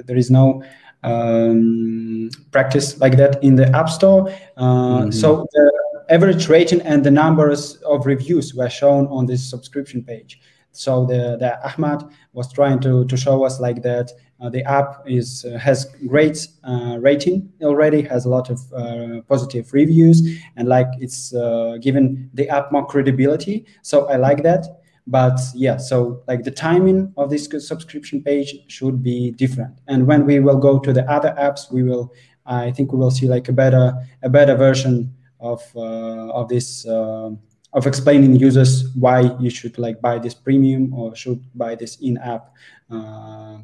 [0.05, 0.61] there is no
[1.03, 4.25] um, practice like that in the App Store.
[4.57, 5.11] Mm-hmm.
[5.11, 5.71] So the
[6.09, 10.39] average rating and the numbers of reviews were shown on this subscription page.
[10.71, 14.11] So the, the Ahmad was trying to, to show us like that
[14.43, 19.21] uh, the app is uh, has great uh, rating already, has a lot of uh,
[19.29, 23.65] positive reviews, and like it's uh, given the app more credibility.
[23.83, 24.81] So I like that.
[25.05, 29.79] But yeah, so like the timing of this subscription page should be different.
[29.87, 32.13] And when we will go to the other apps, we will,
[32.45, 36.87] I think we will see like a better a better version of uh, of this
[36.87, 37.31] uh,
[37.73, 42.53] of explaining users why you should like buy this premium or should buy this in-app
[42.89, 43.57] uh,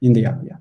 [0.00, 0.38] in the app.
[0.44, 0.56] Yeah,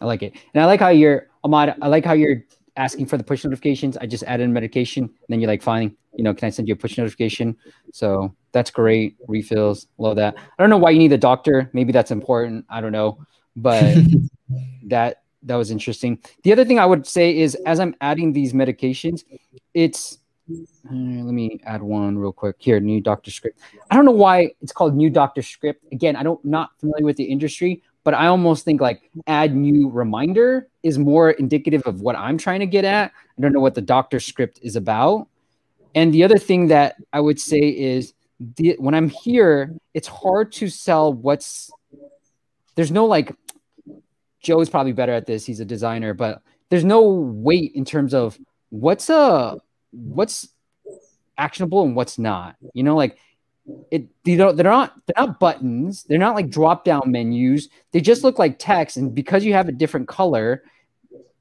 [0.00, 1.76] I like it, and I like how you're Ahmad.
[1.82, 2.42] I like how you're
[2.78, 3.96] asking for the push notifications.
[3.98, 6.68] I just added a medication, and then you're like, fine, you know, can I send
[6.68, 7.56] you a push notification?
[7.92, 9.16] So that's great.
[9.26, 10.36] Refills, love that.
[10.36, 11.68] I don't know why you need a doctor.
[11.74, 12.64] Maybe that's important.
[12.70, 13.18] I don't know,
[13.56, 13.96] but
[14.84, 16.18] that that was interesting.
[16.44, 19.24] The other thing I would say is as I'm adding these medications,
[19.74, 20.18] it's
[20.50, 22.80] uh, let me add one real quick here.
[22.80, 23.60] New doctor script.
[23.90, 25.84] I don't know why it's called new doctor script.
[25.92, 29.90] Again, I don't not familiar with the industry, but I almost think like add new
[29.90, 33.12] reminder is more indicative of what I'm trying to get at.
[33.38, 35.28] I don't know what the doctor script is about.
[35.94, 38.14] And the other thing that I would say is
[38.56, 41.70] the, when I'm here, it's hard to sell what's
[42.76, 43.34] there's no like
[44.40, 45.44] Joe's probably better at this.
[45.44, 48.38] He's a designer, but there's no weight in terms of
[48.70, 49.58] what's a
[49.90, 50.48] what's
[51.36, 52.56] actionable and what's not.
[52.74, 53.18] You know, like
[53.90, 57.68] it you know they're not they're not buttons, they're not like drop down menus.
[57.92, 60.62] They just look like text, and because you have a different color,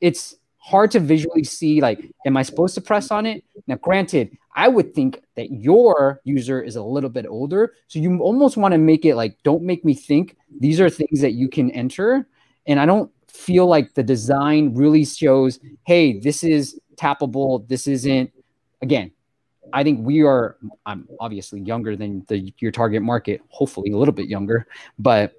[0.02, 3.44] it's hard to visually see like am i supposed to press on it?
[3.68, 8.20] Now granted i would think that your user is a little bit older so you
[8.20, 11.48] almost want to make it like don't make me think these are things that you
[11.48, 12.28] can enter
[12.66, 18.32] and i don't feel like the design really shows hey this is tappable this isn't.
[18.82, 19.12] Again
[19.74, 24.14] i think we are i'm obviously younger than the your target market hopefully a little
[24.14, 24.68] bit younger
[25.00, 25.34] but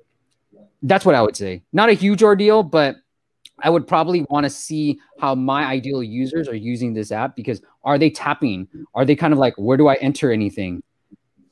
[0.83, 1.63] that's what i would say.
[1.73, 2.97] Not a huge ordeal but
[3.61, 7.61] I would probably want to see how my ideal users are using this app because
[7.85, 8.69] are they tapping?
[8.95, 10.83] Are they kind of like, where do I enter anything?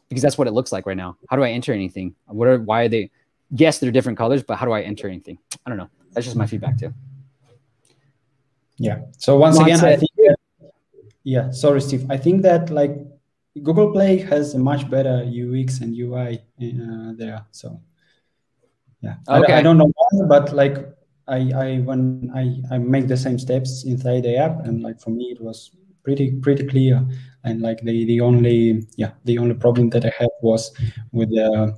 [0.08, 1.16] Because that's what it looks like right now.
[1.28, 2.14] How do I enter anything?
[2.26, 3.10] What are why are they?
[3.50, 5.38] Yes, they're different colors, but how do I enter anything?
[5.64, 5.90] I don't know.
[6.12, 6.94] That's just my feedback too.
[8.78, 9.00] Yeah.
[9.18, 10.10] So once again, I think.
[10.16, 10.36] That,
[11.24, 11.50] yeah.
[11.50, 12.06] Sorry, Steve.
[12.08, 12.96] I think that like
[13.62, 17.44] Google Play has a much better UX and UI uh, there.
[17.50, 17.80] So
[19.00, 19.52] yeah, okay.
[19.52, 20.76] I, I don't know why, but like
[21.28, 25.10] I, I when I, I make the same steps inside the app and like for
[25.10, 25.72] me it was
[26.06, 27.04] pretty pretty clear.
[27.44, 30.72] And like the the only yeah the only problem that I had was
[31.12, 31.76] with the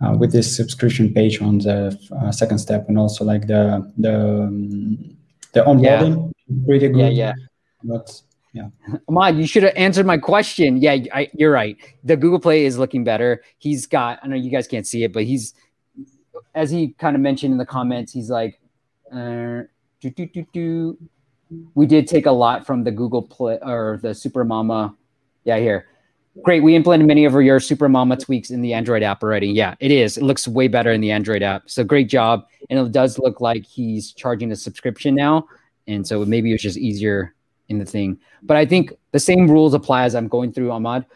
[0.00, 4.14] uh, with this subscription page on the uh, second step and also like the the
[4.42, 5.16] um,
[5.52, 6.32] the onboarding.
[6.48, 6.64] Yeah.
[6.66, 6.98] pretty good.
[6.98, 7.34] yeah yeah.
[7.82, 8.68] But yeah.
[9.08, 10.76] Ahmad you should have answered my question.
[10.76, 11.76] Yeah I, you're right.
[12.04, 13.42] The Google Play is looking better.
[13.58, 15.54] He's got I know you guys can't see it but he's
[16.54, 18.60] as he kind of mentioned in the comments he's like
[19.12, 19.62] uh,
[20.00, 20.98] do, do, do, do.
[21.74, 24.96] We did take a lot from the Google Play or the Super Mama.
[25.44, 25.86] Yeah, here.
[26.42, 26.62] Great.
[26.62, 29.48] We implemented many of your Super Mama tweaks in the Android app already.
[29.48, 30.18] Yeah, it is.
[30.18, 31.70] It looks way better in the Android app.
[31.70, 32.46] So great job.
[32.68, 35.46] And it does look like he's charging a subscription now.
[35.86, 37.34] And so maybe it's just easier
[37.68, 38.18] in the thing.
[38.42, 41.06] But I think the same rules apply as I'm going through Ahmad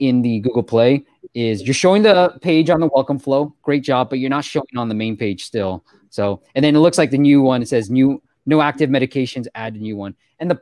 [0.00, 3.54] in the Google Play is you're showing the page on the welcome flow.
[3.62, 5.84] Great job, but you're not showing on the main page still.
[6.16, 9.46] So, and then it looks like the new one, it says new, no active medications,
[9.54, 10.14] add a new one.
[10.38, 10.58] And the,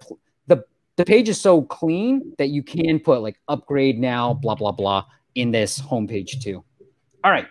[0.48, 0.64] the,
[0.96, 5.04] the page is so clean that you can put like upgrade now, blah, blah, blah
[5.36, 6.64] in this homepage too.
[7.22, 7.46] All right.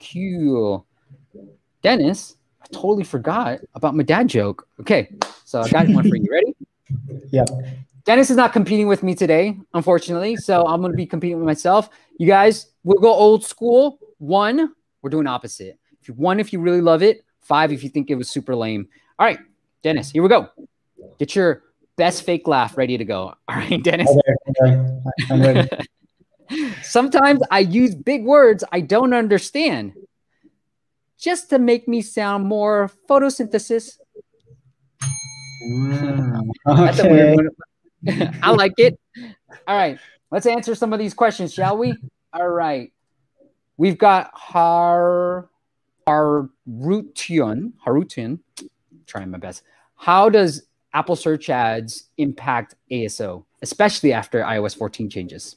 [0.00, 0.86] Cool.
[1.82, 4.68] Dennis, I totally forgot about my dad joke.
[4.78, 5.12] Okay.
[5.44, 6.28] So I got one for you.
[6.30, 6.54] Ready?
[7.30, 7.44] Yeah.
[8.06, 10.36] Dennis is not competing with me today, unfortunately.
[10.36, 11.90] So I'm going to be competing with myself.
[12.18, 13.98] You guys, we'll go old school.
[14.16, 15.78] One, we're doing opposite.
[16.10, 18.88] One, if you really love it, five, if you think it was super lame.
[19.18, 19.38] All right,
[19.82, 20.48] Dennis, here we go.
[21.18, 21.64] Get your
[21.96, 23.34] best fake laugh ready to go.
[23.48, 24.08] All right, Dennis.
[24.08, 24.90] Okay, okay.
[25.30, 25.68] I'm ready.
[26.82, 29.92] Sometimes I use big words I don't understand
[31.18, 33.98] just to make me sound more photosynthesis.
[35.62, 36.42] Wow.
[36.66, 37.36] okay.
[38.42, 38.98] I like it.
[39.66, 39.98] All right,
[40.30, 41.94] let's answer some of these questions, shall we?
[42.32, 42.92] All right.
[43.76, 45.48] We've got Har
[46.08, 48.38] Harutian, Harutian,
[49.06, 49.62] trying my best.
[49.96, 55.56] How does Apple Search Ads impact ASO, especially after iOS 14 changes?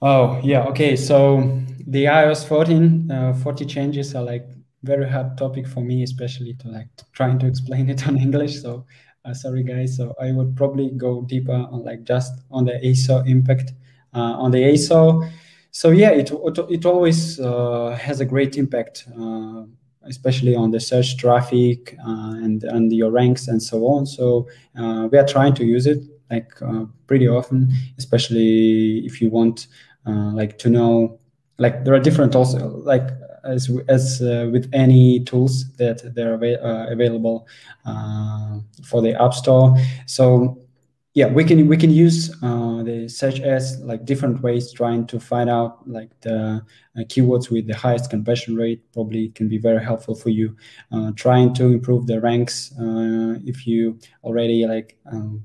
[0.00, 0.96] Oh yeah, okay.
[0.96, 4.46] So the iOS 14 uh, 40 changes are like
[4.82, 8.62] very hard topic for me, especially to like trying to explain it on English.
[8.62, 8.84] So
[9.24, 9.96] uh, sorry guys.
[9.96, 13.72] So I would probably go deeper on like just on the ASO impact
[14.14, 15.28] uh, on the ASO.
[15.72, 16.30] So yeah, it
[16.70, 19.64] it, always uh, has a great impact, uh,
[20.04, 24.04] especially on the search traffic uh, and and your ranks and so on.
[24.04, 29.30] So uh, we are trying to use it like uh, pretty often, especially if you
[29.30, 29.66] want
[30.06, 31.18] uh, like to know
[31.58, 33.08] like there are different also like
[33.44, 37.46] as as with any tools that they're av- available
[38.84, 39.76] for the App Store.
[40.06, 40.61] So
[41.14, 45.20] yeah we can we can use uh, the search as like different ways trying to
[45.20, 46.62] find out like the
[46.96, 50.56] uh, keywords with the highest conversion rate probably can be very helpful for you
[50.92, 55.42] uh, trying to improve the ranks uh, if you already like um,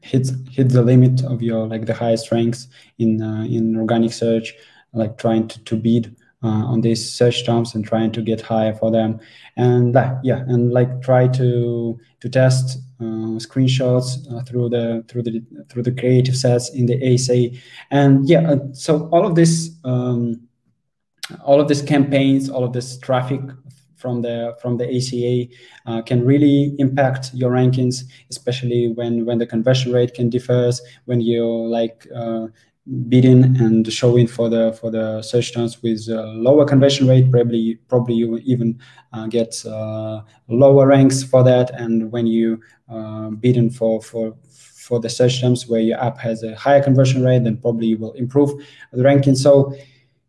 [0.00, 2.68] hit hit the limit of your like the highest ranks
[2.98, 4.54] in uh, in organic search
[4.92, 6.08] like trying to, to beat
[6.48, 9.20] on these search terms and trying to get higher for them.
[9.56, 15.44] And yeah and like try to to test uh, screenshots uh, through the through the
[15.68, 17.48] through the creative sets in the ASA
[17.90, 20.48] and yeah uh, so all of this um,
[21.42, 23.40] all of these campaigns all of this traffic
[23.96, 25.46] from the from the ASA
[25.84, 30.72] uh, can really impact your rankings, especially when when the conversion rate can differ,
[31.04, 32.46] when you like uh,
[33.08, 38.14] bidding and showing for the for the search terms with lower conversion rate probably probably
[38.14, 38.78] you even
[39.12, 41.70] uh, get uh, lower ranks for that.
[41.70, 46.42] And when you uh, bidding for for for the search terms where your app has
[46.42, 48.50] a higher conversion rate then probably you will improve
[48.92, 49.34] the ranking.
[49.34, 49.74] So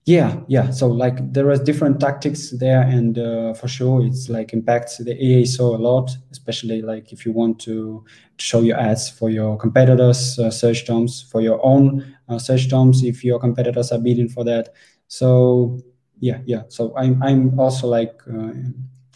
[0.06, 0.72] yeah yeah.
[0.72, 5.16] So like there are different tactics there and uh, for sure it's like impacts the
[5.16, 8.04] aso a lot especially like if you want to,
[8.38, 13.04] show your ads for your competitors uh, search terms for your own uh, search terms
[13.04, 14.70] if your competitors are bidding for that.
[15.08, 15.80] So
[16.22, 16.64] yeah yeah.
[16.70, 18.52] So i'm, I'm also like uh,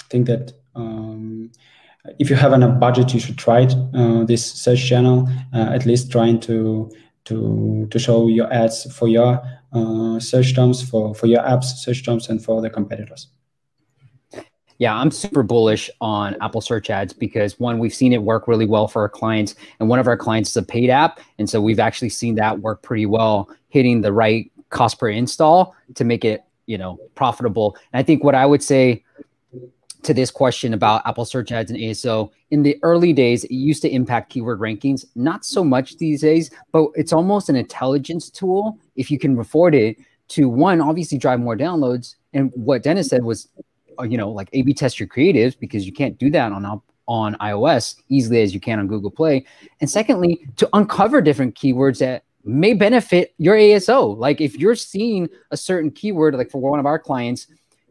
[0.10, 1.52] think that um,
[2.20, 5.86] if you have enough budget you should try it, uh, this search channel uh, at
[5.86, 6.92] least trying to
[7.26, 9.42] to to show your ads for your
[9.72, 13.28] uh, search terms for for your apps search terms and for the competitors
[14.78, 18.66] yeah i'm super bullish on apple search ads because one we've seen it work really
[18.66, 21.62] well for our clients and one of our clients is a paid app and so
[21.62, 26.26] we've actually seen that work pretty well hitting the right cost per install to make
[26.26, 29.04] it you know profitable and i think what i would say
[30.06, 33.82] to this question about Apple search ads and ASO, in the early days, it used
[33.82, 35.04] to impact keyword rankings.
[35.16, 39.74] Not so much these days, but it's almost an intelligence tool if you can afford
[39.74, 39.98] it
[40.28, 42.16] to one, obviously drive more downloads.
[42.34, 43.48] And what Dennis said was,
[44.00, 47.36] Uh, you know, like A/B test your creatives because you can't do that on on
[47.36, 49.46] iOS easily as you can on Google Play.
[49.80, 54.18] And secondly, to uncover different keywords that may benefit your ASO.
[54.18, 57.48] Like if you're seeing a certain keyword, like for one of our clients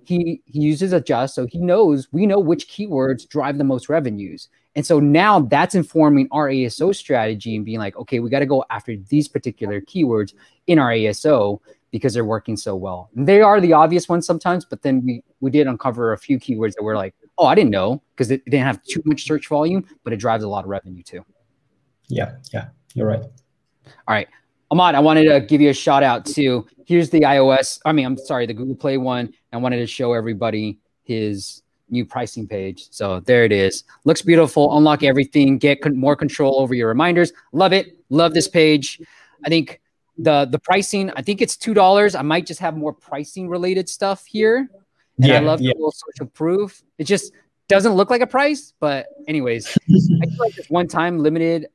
[0.06, 4.48] he he uses adjust so he knows we know which keywords drive the most revenues
[4.76, 8.46] and so now that's informing our aso strategy and being like okay we got to
[8.46, 10.34] go after these particular keywords
[10.66, 11.60] in our aso
[11.94, 15.22] because they're working so well and they are the obvious ones sometimes but then we
[15.38, 18.44] we did uncover a few keywords that were like oh i didn't know because it
[18.46, 21.24] didn't have too much search volume but it drives a lot of revenue too
[22.08, 24.26] yeah yeah you're right all right
[24.70, 27.78] Ahmad, I wanted to give you a shout out to here's the iOS.
[27.84, 29.32] I mean, I'm sorry, the Google Play one.
[29.52, 32.88] I wanted to show everybody his new pricing page.
[32.90, 33.84] So there it is.
[34.04, 34.76] Looks beautiful.
[34.76, 35.58] Unlock everything.
[35.58, 37.32] Get con- more control over your reminders.
[37.52, 37.98] Love it.
[38.08, 39.00] Love this page.
[39.44, 39.80] I think
[40.18, 41.10] the the pricing.
[41.16, 42.14] I think it's two dollars.
[42.14, 44.68] I might just have more pricing related stuff here.
[45.18, 45.70] And yeah, I love yeah.
[45.72, 46.82] the little social proof.
[46.98, 47.32] It just
[47.68, 51.68] doesn't look like a price, but anyways, I feel like one time limited.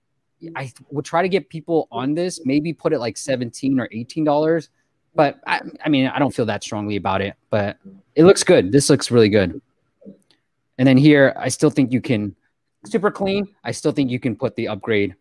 [0.56, 4.24] I would try to get people on this, maybe put it like 17 or 18
[4.24, 4.70] dollars.
[5.16, 7.78] But I, I mean, I don't feel that strongly about it, but
[8.16, 8.72] it looks good.
[8.72, 9.60] This looks really good.
[10.78, 12.36] And then here, I still think you can
[12.86, 13.48] super clean.
[13.64, 15.16] I still think you can put the upgrade,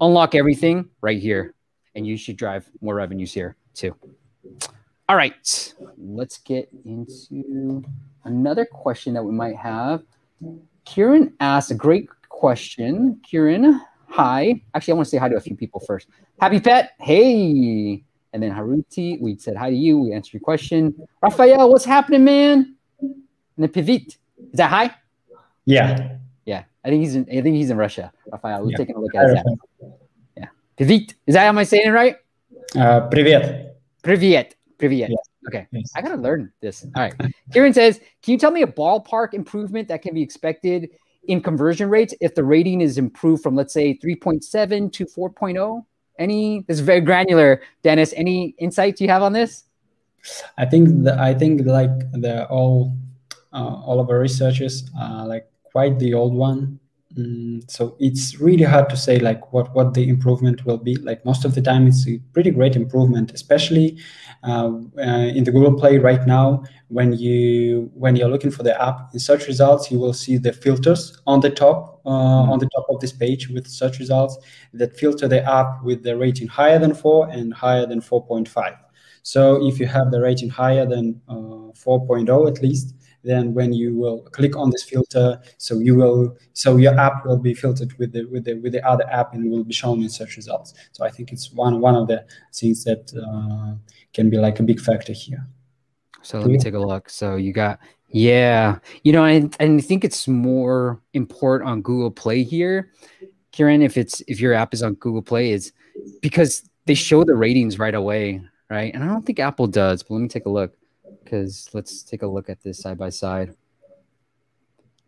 [0.00, 1.54] unlock everything right here,
[1.96, 3.96] and you should drive more revenues here too.
[5.08, 7.82] All right, let's get into
[8.24, 10.02] another question that we might have.
[10.84, 13.18] Kieran asked a great question.
[13.24, 14.62] Kieran, hi.
[14.74, 16.08] Actually, I want to say hi to a few people first.
[16.40, 18.04] Happy Pet, hey.
[18.32, 19.98] And then Haruti, we said hi to you.
[19.98, 20.94] We answered your question.
[21.22, 22.76] Raphael, what's happening, man?
[23.00, 23.14] And
[23.56, 24.16] then Pivit, is
[24.54, 24.94] that hi?
[25.64, 26.18] Yeah.
[26.44, 26.64] Yeah.
[26.84, 27.22] I think he's in.
[27.30, 28.12] I think he's in Russia.
[28.30, 28.76] Raphael, we're yeah.
[28.76, 29.56] taking a look at that.
[30.77, 30.85] Yeah.
[30.85, 32.15] Pivit, is that am I saying it right?
[32.75, 33.75] Uh, привет.
[34.03, 34.53] Привет.
[34.77, 35.09] Привет.
[35.09, 35.19] Yes.
[35.47, 35.67] Okay.
[35.71, 35.91] Yes.
[35.95, 36.85] I gotta learn this.
[36.95, 37.13] All right.
[37.53, 40.89] Kieran says, can you tell me a ballpark improvement that can be expected
[41.27, 45.85] in conversion rates if the rating is improved from let's say 3.7 to 4.0?
[46.17, 48.13] Any this is very granular, Dennis.
[48.15, 49.63] Any insights you have on this?
[50.57, 52.95] I think the, I think like the all
[53.53, 56.79] uh, all of our researchers are like quite the old one.
[57.16, 60.96] Mm, so it's really hard to say like what what the improvement will be.
[60.96, 63.98] Like most of the time, it's a pretty great improvement, especially
[64.42, 66.62] uh, uh, in the Google Play right now.
[66.88, 70.52] When you when you're looking for the app in search results, you will see the
[70.52, 72.52] filters on the top uh, mm-hmm.
[72.52, 74.36] on the top of this page with search results
[74.74, 78.76] that filter the app with the rating higher than four and higher than 4.5.
[79.22, 82.94] So if you have the rating higher than uh, 4.0 at least,
[83.26, 87.38] then when you will click on this filter, so you will so your app will
[87.38, 90.08] be filtered with the with the with the other app and will be shown in
[90.08, 90.74] search results.
[90.92, 92.24] So I think it's one one of the
[92.54, 93.74] things that uh,
[94.14, 95.46] can be like a big factor here.
[96.22, 97.10] So let me take a look.
[97.10, 102.10] So you got yeah, you know, and and I think it's more important on Google
[102.10, 102.92] Play here,
[103.52, 103.82] Kieran.
[103.82, 105.72] If it's if your app is on Google Play, is
[106.22, 108.94] because they show the ratings right away, right?
[108.94, 110.02] And I don't think Apple does.
[110.02, 110.76] But let me take a look
[111.26, 113.54] because let's take a look at this side by side.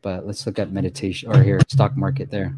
[0.02, 2.54] But let's look at meditation or here stock market there.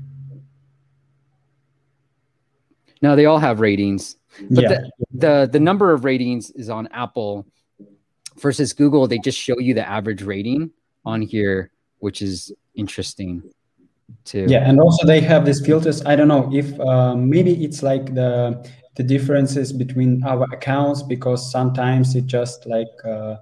[3.02, 4.16] No, they all have ratings.
[4.50, 4.68] But yeah.
[4.68, 7.46] the, the the number of ratings is on Apple
[8.38, 9.06] versus Google.
[9.06, 10.70] They just show you the average rating
[11.04, 13.42] on here, which is interesting
[14.24, 14.46] too.
[14.48, 16.04] Yeah, and also they have these filters.
[16.04, 21.50] I don't know if uh, maybe it's like the the differences between our accounts because
[21.50, 23.36] sometimes it just like uh,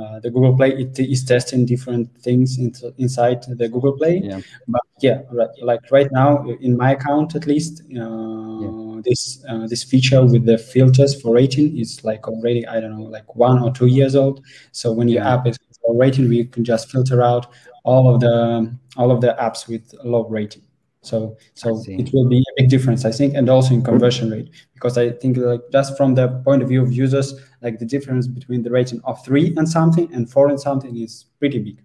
[0.00, 4.22] uh, the Google Play it is testing different things in, inside the Google Play.
[4.24, 4.40] Yeah.
[4.66, 9.00] But yeah, right, like right now in my account at least, uh, yeah.
[9.04, 13.04] this uh, this feature with the filters for rating is like already I don't know
[13.04, 14.44] like one or two years old.
[14.70, 17.52] So when your app is for rating, we can just filter out
[17.84, 20.62] all of the all of the apps with low rating.
[21.02, 24.50] So so it will be a big difference, I think, and also in conversion rate
[24.74, 28.28] because I think like just from the point of view of users, like the difference
[28.28, 31.82] between the rating of three and something and four and something is pretty big.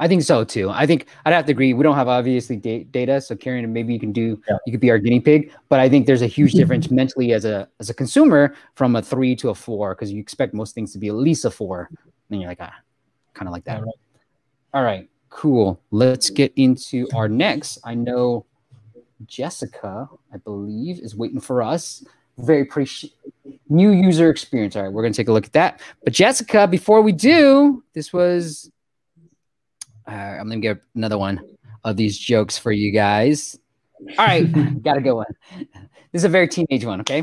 [0.00, 0.68] I think so too.
[0.70, 1.72] I think I'd have to agree.
[1.72, 4.56] We don't have obviously da- data, so Karen, maybe you can do yeah.
[4.66, 5.52] you could be our guinea pig.
[5.68, 9.02] But I think there's a huge difference mentally as a as a consumer from a
[9.02, 11.88] three to a four because you expect most things to be at least a four,
[12.30, 12.74] and you're like ah,
[13.34, 13.76] kind of like that.
[13.76, 13.94] All right.
[14.74, 15.80] All right, cool.
[15.90, 17.78] Let's get into our next.
[17.84, 18.46] I know
[19.26, 22.04] Jessica, I believe, is waiting for us.
[22.38, 23.12] Very pretty
[23.68, 24.76] new user experience.
[24.76, 25.80] All right, we're gonna take a look at that.
[26.04, 28.70] But Jessica, before we do, this was
[30.06, 31.40] uh, I'm gonna get another one
[31.84, 33.58] of these jokes for you guys.
[34.18, 35.34] All right, got a good one.
[36.12, 37.00] This is a very teenage one.
[37.00, 37.22] Okay,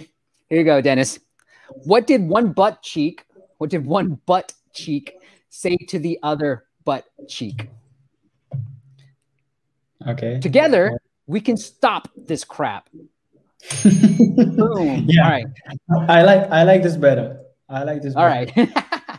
[0.49, 1.19] here you go, Dennis.
[1.83, 3.25] What did one butt cheek?
[3.57, 5.13] What did one butt cheek
[5.49, 7.69] say to the other butt cheek?
[10.07, 10.39] Okay.
[10.39, 12.89] Together, we can stop this crap.
[13.83, 15.05] Boom.
[15.07, 15.23] Yeah.
[15.23, 15.45] All right.
[16.07, 17.41] I like I like this better.
[17.67, 18.15] I like this.
[18.15, 18.51] All better.
[18.55, 18.73] right.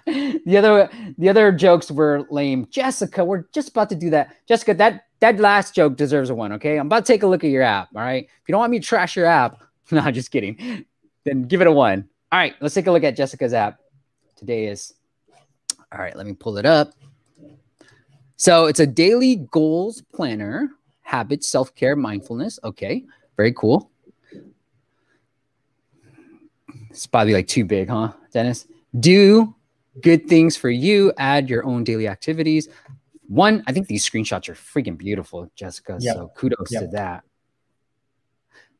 [0.46, 2.66] the other the other jokes were lame.
[2.70, 4.34] Jessica, we're just about to do that.
[4.48, 6.52] Jessica, that that last joke deserves a one.
[6.52, 7.88] Okay, I'm about to take a look at your app.
[7.94, 9.60] All right, if you don't want me to trash your app,
[9.90, 10.86] no, just kidding.
[11.24, 12.08] Then give it a one.
[12.32, 13.78] All right, let's take a look at Jessica's app.
[14.36, 14.94] Today is
[15.92, 16.16] all right.
[16.16, 16.94] Let me pull it up.
[18.40, 20.70] So it's a daily goals planner,
[21.02, 22.58] habits, self care, mindfulness.
[22.64, 23.04] Okay,
[23.36, 23.90] very cool.
[26.88, 28.66] It's probably like too big, huh, Dennis?
[28.98, 29.54] Do
[30.00, 31.12] good things for you.
[31.18, 32.70] Add your own daily activities.
[33.28, 35.98] One, I think these screenshots are freaking beautiful, Jessica.
[36.00, 36.16] Yep.
[36.16, 36.84] So kudos yep.
[36.84, 37.24] to that.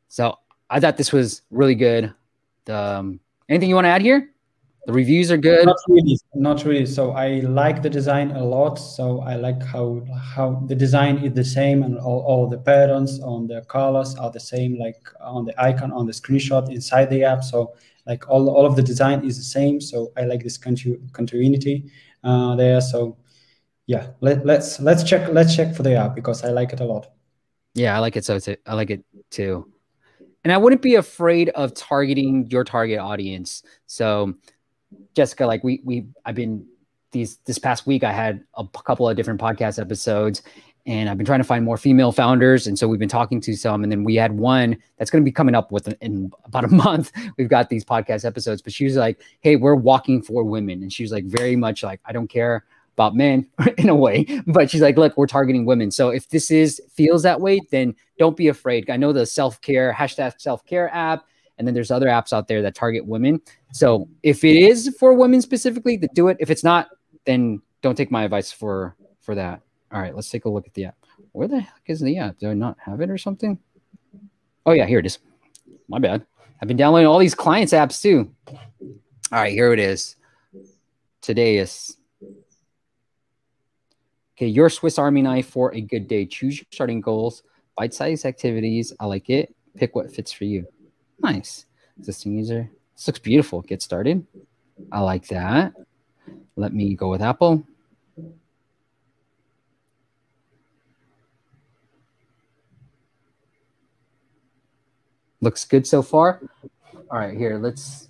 [0.07, 0.39] So
[0.71, 2.11] I thought this was really good.
[2.65, 4.31] The, um, anything you want to add here?
[4.85, 5.65] The reviews are good.
[5.65, 6.85] Not really, not really.
[6.85, 8.75] So I like the design a lot.
[8.75, 10.01] So I like how
[10.35, 14.31] how the design is the same and all, all the patterns on the colors are
[14.31, 17.43] the same, like on the icon on the screenshot inside the app.
[17.43, 17.73] So
[18.05, 21.91] like all, all of the design is the same so i like this continu- continuity
[22.23, 23.17] uh, there so
[23.87, 26.85] yeah let, let's let's check let's check for the app because i like it a
[26.85, 27.07] lot
[27.73, 29.71] yeah i like it so i like it too
[30.43, 34.33] and i wouldn't be afraid of targeting your target audience so
[35.15, 36.65] jessica like we we i've been
[37.11, 40.41] these this past week i had a couple of different podcast episodes
[40.85, 42.65] and I've been trying to find more female founders.
[42.65, 45.25] And so we've been talking to some, and then we had one that's going to
[45.25, 47.11] be coming up with in about a month.
[47.37, 50.91] We've got these podcast episodes, but she was like, "Hey, we're walking for women," and
[50.91, 52.65] she was like, very much like, "I don't care
[52.95, 55.91] about men in a way," but she's like, "Look, we're targeting women.
[55.91, 58.89] So if this is feels that way, then don't be afraid.
[58.89, 61.25] I know the self care hashtag self care app."
[61.57, 63.41] And then there's other apps out there that target women.
[63.71, 66.37] So if it is for women specifically, then do it.
[66.39, 66.89] If it's not,
[67.25, 69.61] then don't take my advice for for that.
[69.91, 70.97] All right, let's take a look at the app.
[71.33, 72.37] Where the heck is the app?
[72.39, 73.59] Do I not have it or something?
[74.65, 75.19] Oh, yeah, here it is.
[75.87, 76.25] My bad.
[76.61, 78.31] I've been downloading all these clients apps too.
[78.47, 80.15] All right, here it is.
[81.21, 81.97] Today is
[84.35, 84.47] okay.
[84.47, 86.25] Your Swiss Army knife for a good day.
[86.25, 87.43] Choose your starting goals,
[87.77, 88.93] bite-sized activities.
[88.99, 89.55] I like it.
[89.75, 90.65] Pick what fits for you.
[91.23, 91.65] Nice.
[91.97, 92.69] Existing user.
[92.95, 93.61] This looks beautiful.
[93.61, 94.25] Get started.
[94.91, 95.73] I like that.
[96.55, 97.63] Let me go with Apple.
[105.41, 106.39] looks good so far.
[107.09, 108.07] All right, here, let's.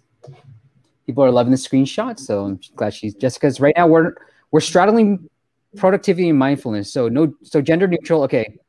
[1.05, 3.59] People are loving the screenshot, so I'm glad she's Jessica's.
[3.59, 4.13] Right now, we're
[4.51, 5.29] we're straddling
[5.75, 6.91] productivity and mindfulness.
[6.91, 8.23] So no, so gender neutral.
[8.23, 8.59] Okay,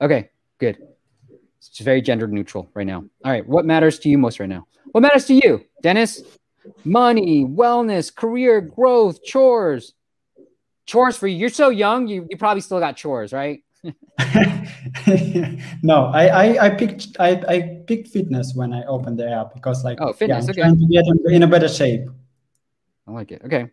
[0.00, 0.78] okay, good.
[1.68, 3.04] It's very gender neutral right now.
[3.24, 4.66] All right, what matters to you most right now?
[4.90, 6.22] What matters to you, Dennis?
[6.84, 9.94] Money, wellness, career growth, chores.
[10.86, 11.36] Chores for you.
[11.36, 12.08] You're so young.
[12.08, 13.62] You you probably still got chores, right?
[15.82, 19.84] no, I, I, I picked I, I picked fitness when I opened the app because
[19.84, 20.60] like oh fitness yeah, okay.
[20.62, 22.08] trying to get in a better shape.
[23.08, 23.42] I like it.
[23.44, 23.66] Okay,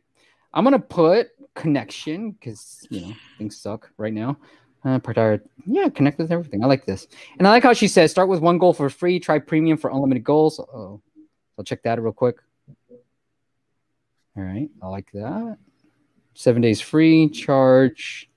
[0.53, 4.37] I'm gonna put connection because you know things suck right now.
[4.83, 6.63] Uh, part yeah, connect with everything.
[6.63, 7.07] I like this,
[7.37, 9.91] and I like how she says start with one goal for free, try premium for
[9.91, 10.59] unlimited goals.
[10.59, 11.01] Oh,
[11.57, 12.37] I'll check that real quick.
[14.37, 15.57] All right, I like that.
[16.33, 18.29] Seven days free, charge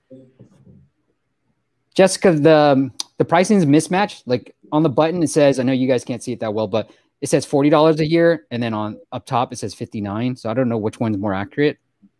[1.93, 4.27] Jessica, the the pricing is mismatched.
[4.27, 6.67] Like on the button, it says, I know you guys can't see it that well,
[6.67, 6.89] but
[7.21, 10.35] it says forty dollars a year, and then on up top it says fifty nine.
[10.35, 11.77] So I don't know which one's more accurate,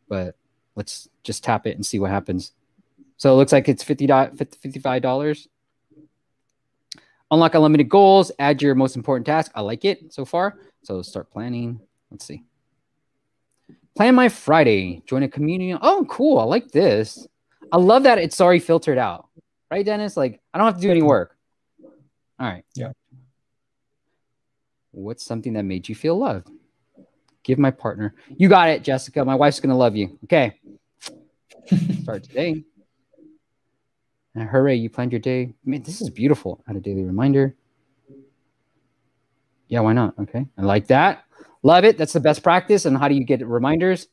[0.07, 0.36] but
[0.76, 2.53] let's just tap it and see what happens.
[3.24, 5.47] So it looks like it's 50 $55
[7.32, 8.34] Unlock unlimited goals.
[8.38, 9.49] Add your most important task.
[9.55, 10.59] I like it so far.
[10.84, 11.80] So start planning.
[12.11, 12.43] Let's see.
[13.95, 15.03] Plan my Friday.
[15.05, 15.74] Join a community.
[15.82, 16.38] Oh, cool.
[16.38, 17.26] I like this.
[17.71, 19.30] I love that it's already filtered out.
[19.71, 20.17] Right, Dennis?
[20.17, 21.38] Like I don't have to do any work.
[21.82, 21.91] All
[22.45, 22.65] right.
[22.76, 22.91] Yeah.
[24.91, 26.49] What's something that made you feel loved?
[27.43, 28.15] Give my partner.
[28.36, 29.24] You got it, Jessica.
[29.24, 30.19] My wife's gonna love you.
[30.26, 30.59] Okay.
[32.01, 32.65] Start today.
[34.36, 35.53] And hooray, you planned your day.
[35.63, 36.63] Man, this is beautiful.
[36.67, 37.55] Add a daily reminder.
[39.67, 40.15] Yeah, why not?
[40.19, 40.45] Okay.
[40.57, 41.25] I like that.
[41.61, 41.97] Love it.
[41.97, 42.86] That's the best practice.
[42.86, 44.07] And how do you get reminders?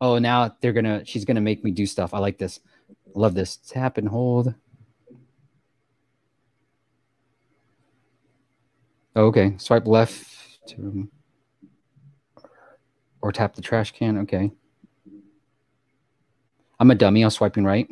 [0.00, 2.12] Oh, now they're gonna she's gonna make me do stuff.
[2.12, 2.58] I like this.
[3.14, 3.56] love this.
[3.56, 4.54] Tap and hold.
[9.14, 9.54] Okay.
[9.58, 11.08] Swipe left to
[13.20, 14.18] or tap the trash can.
[14.18, 14.50] Okay.
[16.78, 17.22] I'm a dummy.
[17.22, 17.88] I was swiping right.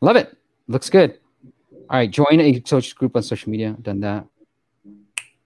[0.00, 0.36] Love it.
[0.68, 1.18] Looks good.
[1.90, 2.10] All right.
[2.10, 3.76] Join a social group on social media.
[3.80, 4.26] Done that.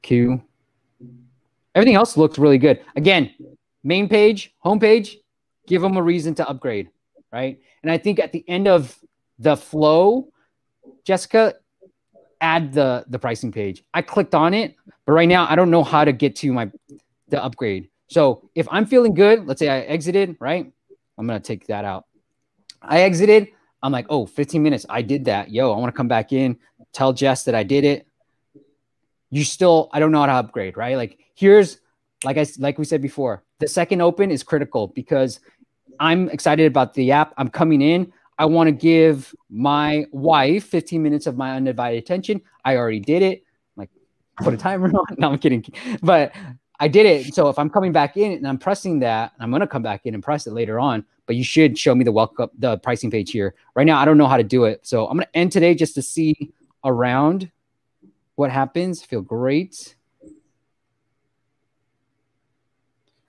[0.03, 0.43] Q.
[1.75, 2.81] Everything else looks really good.
[2.97, 3.35] Again,
[3.85, 5.17] main page, homepage,
[5.67, 6.89] give them a reason to upgrade.
[7.33, 7.61] Right.
[7.83, 8.99] And I think at the end of
[9.39, 10.33] the flow,
[11.05, 11.55] Jessica,
[12.41, 13.85] add the the pricing page.
[13.95, 14.77] I clicked on it,
[15.07, 16.71] but right now I don't know how to get to my
[17.29, 17.91] the upgrade.
[18.09, 20.71] So if I'm feeling good, let's say I exited, right?
[21.17, 22.07] I'm gonna take that out.
[22.83, 23.49] I exited.
[23.83, 24.87] I'm like, oh, 15 minutes.
[24.89, 25.51] I did that.
[25.51, 26.59] Yo, I want to come back in,
[26.93, 28.07] tell Jess that I did it.
[29.31, 30.97] You still, I don't know how to upgrade, right?
[30.97, 31.79] Like here's
[32.25, 35.41] like I like we said before, the second open is critical because
[36.01, 37.35] I'm excited about the app.
[37.37, 38.13] I'm coming in.
[38.39, 42.41] I want to give my wife 15 minutes of my undivided attention.
[42.65, 43.43] I already did it.
[43.77, 43.91] Like,
[44.41, 45.17] put a timer on.
[45.19, 45.65] No, I'm kidding.
[46.03, 46.33] But
[46.81, 47.35] I did it.
[47.35, 50.07] So if I'm coming back in and I'm pressing that, I'm going to come back
[50.07, 51.05] in and press it later on.
[51.27, 53.55] But you should show me the welcome, the pricing page here.
[53.75, 54.87] Right now, I don't know how to do it.
[54.87, 56.53] So I'm going to end today just to see
[56.85, 57.51] around
[58.37, 59.03] what happens.
[59.03, 59.97] Feel great.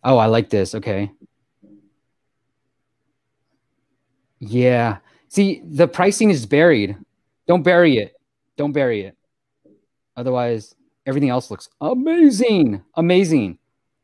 [0.04, 0.76] Oh, I like this.
[0.76, 1.12] Okay.
[4.39, 4.97] Yeah.
[5.28, 6.95] See, the pricing is buried.
[7.47, 8.14] Don't bury it.
[8.56, 9.18] Don't bury it.
[10.16, 10.76] Otherwise,
[11.06, 12.84] everything else looks amazing.
[12.95, 13.58] Amazing.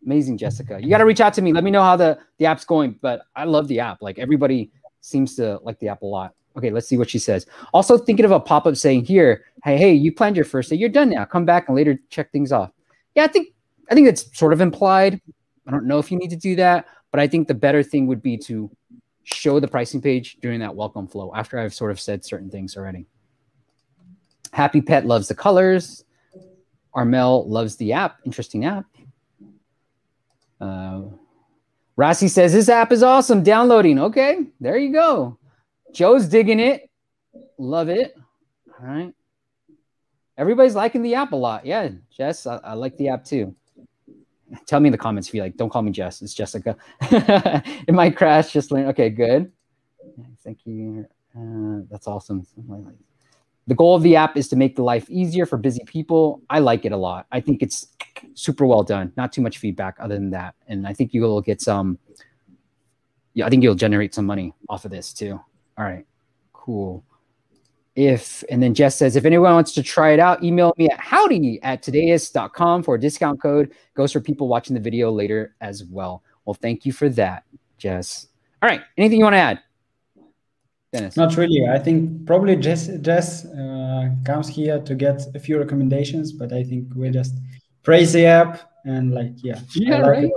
[0.06, 0.80] Amazing, Jessica.
[0.82, 1.52] You got to reach out to me.
[1.52, 3.00] Let me know how the, the app's going.
[3.02, 4.02] But I love the app.
[4.02, 4.72] Like everybody
[5.02, 6.34] seems to like the app a lot.
[6.58, 7.48] Okay, let's see what she says.
[7.74, 10.76] Also thinking of a pop-up saying here, hey, hey, you planned your first day.
[10.78, 11.26] You're done now.
[11.26, 12.72] Come back and later check things off.
[13.14, 13.50] Yeah, I think
[13.90, 15.20] I think it's sort of implied.
[15.68, 18.08] I don't know if you need to do that, but I think the better thing
[18.08, 18.72] would be to
[19.24, 22.78] show the pricing page during that welcome flow after I've sort of said certain things
[22.78, 23.06] already.
[24.54, 26.05] Happy Pet loves the colors.
[26.96, 28.20] Armel loves the app.
[28.26, 28.86] Interesting app.
[30.60, 31.02] Uh,
[31.98, 33.44] Rossi says this app is awesome.
[33.44, 34.00] Downloading.
[34.00, 35.38] Okay, there you go.
[35.94, 36.90] Joe's digging it.
[37.58, 38.16] Love it.
[38.80, 39.14] All right.
[40.38, 41.66] Everybody's liking the app a lot.
[41.66, 43.56] Yeah, Jess, I, I like the app too.
[44.66, 45.56] Tell me in the comments if you like.
[45.58, 46.22] Don't call me Jess.
[46.22, 46.76] It's Jessica.
[47.02, 48.52] it might crash.
[48.52, 48.88] Just learn.
[48.88, 49.52] Okay, good.
[50.44, 51.06] Thank you.
[51.38, 52.46] Uh, that's awesome.
[53.68, 56.42] The goal of the app is to make the life easier for busy people.
[56.50, 57.26] I like it a lot.
[57.32, 57.88] I think it's
[58.36, 59.12] super well done.
[59.18, 61.98] Not too much feedback other than that, and I think you will get some.
[63.34, 65.40] Yeah, I think you'll generate some money off of this too.
[65.78, 66.06] All right,
[66.54, 67.04] cool
[67.96, 71.00] if and then Jess says, if anyone wants to try it out, email me at
[71.00, 73.74] howdy at todayish.com for a discount code.
[73.94, 76.22] Goes for people watching the video later as well.
[76.44, 77.44] Well, thank you for that,
[77.78, 78.28] Jess.
[78.62, 78.82] All right.
[78.98, 79.60] Anything you want to add?
[80.98, 81.18] Dennis.
[81.18, 81.68] Not really.
[81.68, 86.64] I think probably Jess Jess uh, comes here to get a few recommendations, but I
[86.64, 87.36] think we just
[87.84, 90.32] praise the app and like yeah, yeah, like right.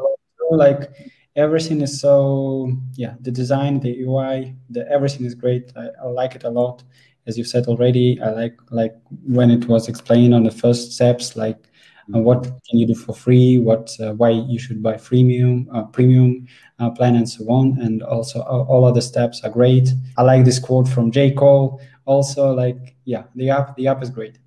[0.51, 0.91] Like
[1.37, 5.73] everything is so yeah, the design, the UI, the everything is great.
[5.77, 6.83] I, I like it a lot
[7.29, 8.95] as you said already, I like like
[9.25, 11.68] when it was explained on the first steps, like
[12.15, 15.83] uh, what can you do for free, what uh, why you should buy premium uh,
[15.85, 16.47] premium
[16.79, 19.91] uh, plan and so on, and also all other steps are great.
[20.17, 21.81] I like this quote from J Cole.
[22.07, 24.39] Also, like yeah, the app the app is great.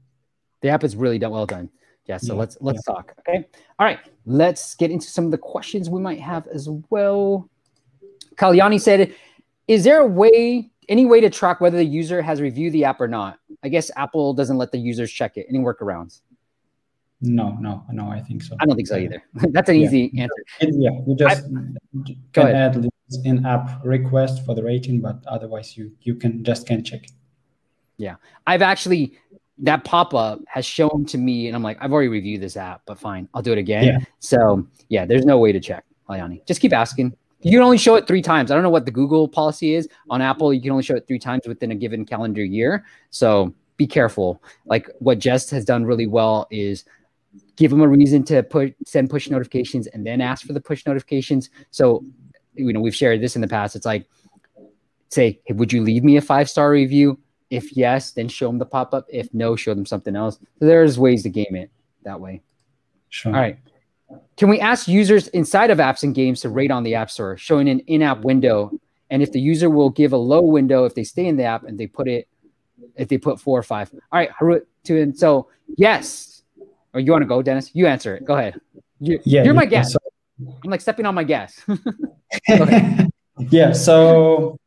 [0.61, 1.69] The app is really done well done.
[2.07, 2.93] Yeah, so yeah, let's let's yeah.
[2.93, 3.13] talk.
[3.19, 3.47] Okay,
[3.77, 7.47] all right, let's get into some of the questions we might have as well.
[8.35, 9.13] Kalyani said,
[9.67, 12.99] "Is there a way any way to track whether the user has reviewed the app
[12.99, 13.37] or not?
[13.63, 15.45] I guess Apple doesn't let the users check it.
[15.47, 16.21] Any workarounds?
[17.21, 18.09] No, no, no.
[18.09, 18.55] I think so.
[18.59, 19.21] I don't think so either.
[19.33, 19.87] That's an yeah.
[19.87, 20.33] easy answer.
[20.61, 21.49] Yeah, you just I,
[22.33, 22.89] can add
[23.23, 27.05] in-app request for the rating, but otherwise you you can just can check.
[27.97, 28.15] Yeah,
[28.47, 29.13] I've actually
[29.59, 32.81] that pop up has shown to me, and I'm like, I've already reviewed this app,
[32.87, 33.85] but fine, I'll do it again.
[33.85, 33.99] Yeah.
[34.19, 36.45] So yeah, there's no way to check, Ayani.
[36.47, 37.15] Just keep asking.
[37.43, 38.49] you can only show it three times.
[38.49, 40.51] I don't know what the Google policy is on Apple.
[40.53, 42.85] You can only show it three times within a given calendar year.
[43.11, 44.43] So be careful.
[44.65, 46.85] Like what Jess has done really well is
[47.61, 50.83] give them a reason to put send push notifications and then ask for the push
[50.87, 51.51] notifications.
[51.69, 52.03] So
[52.55, 53.75] you know we've shared this in the past.
[53.75, 54.07] It's like
[55.09, 57.19] say, hey, would you leave me a five star review?
[57.51, 59.05] If yes, then show them the pop up.
[59.09, 60.39] If no, show them something else.
[60.59, 61.69] So there's ways to game it
[62.03, 62.41] that way.
[63.09, 63.35] Sure.
[63.35, 63.59] All right.
[64.37, 67.37] Can we ask users inside of apps and games to rate on the App Store,
[67.37, 68.71] showing an in-app window,
[69.09, 71.63] and if the user will give a low window if they stay in the app
[71.63, 72.27] and they put it,
[72.95, 73.91] if they put four or five.
[73.93, 75.47] All right, Harut, to and so
[75.77, 76.30] yes.
[76.93, 77.71] Or you want to go, Dennis?
[77.73, 78.25] You answer it.
[78.25, 78.59] Go ahead.
[78.99, 79.93] You, yeah, you're my guest.
[79.93, 79.99] so-
[80.63, 81.63] I'm like stepping on my gas.
[83.49, 84.57] yeah so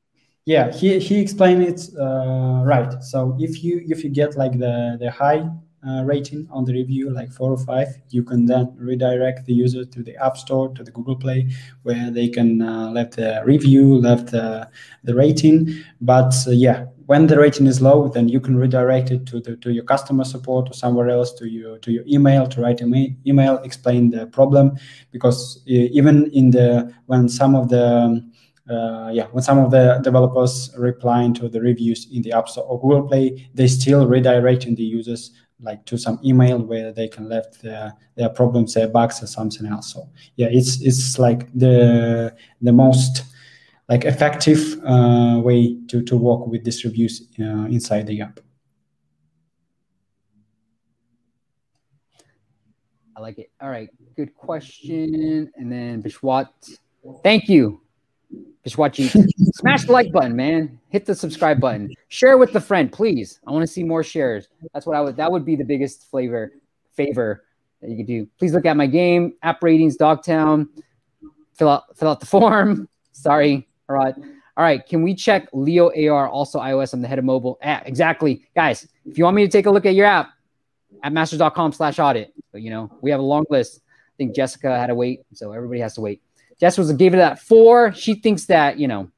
[0.46, 4.96] yeah he, he explained it uh, right so if you if you get like the
[5.00, 5.48] the high
[5.86, 9.84] uh, rating on the review like four or five you can then redirect the user
[9.84, 11.48] to the app store to the google play
[11.82, 14.68] where they can uh, left the review left the,
[15.04, 15.68] the rating
[16.00, 19.56] but uh, yeah when the rating is low then you can redirect it to the,
[19.56, 23.16] to your customer support or somewhere else to your to your email to write an
[23.26, 24.76] email explain the problem
[25.10, 28.24] because uh, even in the when some of the
[28.70, 32.64] uh, yeah, when some of the developers replying to the reviews in the App Store
[32.64, 37.28] or Google Play, they still redirecting the users like to some email where they can
[37.28, 39.92] left their, their problems, their bugs, or something else.
[39.92, 43.22] So yeah, it's it's like the the most
[43.88, 48.40] like effective uh, way to to work with these reviews uh, inside the app.
[53.16, 53.50] I like it.
[53.60, 55.50] All right, good question.
[55.56, 56.48] And then Bishwat,
[57.22, 57.80] thank you.
[58.66, 58.96] Bishwat,
[59.54, 60.80] smash the like button, man.
[60.88, 61.90] Hit the subscribe button.
[62.08, 63.40] Share with the friend, please.
[63.46, 64.48] I want to see more shares.
[64.72, 65.16] That's what I would.
[65.16, 66.52] That would be the biggest flavor
[66.94, 67.44] favor
[67.82, 68.26] that you could do.
[68.38, 70.68] Please look at my game app ratings, Dogtown.
[71.54, 72.88] Fill out fill out the form.
[73.12, 73.68] Sorry.
[73.88, 74.14] All right.
[74.56, 74.86] All right.
[74.86, 76.92] Can we check Leo AR also iOS?
[76.92, 77.58] I'm the head of mobile.
[77.60, 78.86] Yeah, exactly, guys.
[79.04, 80.30] If you want me to take a look at your app,
[81.04, 82.32] appmasters.com slash audit.
[82.52, 83.80] But you know, we have a long list.
[83.86, 86.22] I think Jessica had to wait, so everybody has to wait.
[86.60, 87.92] Jess was gave it that four.
[87.92, 89.10] She thinks that, you know,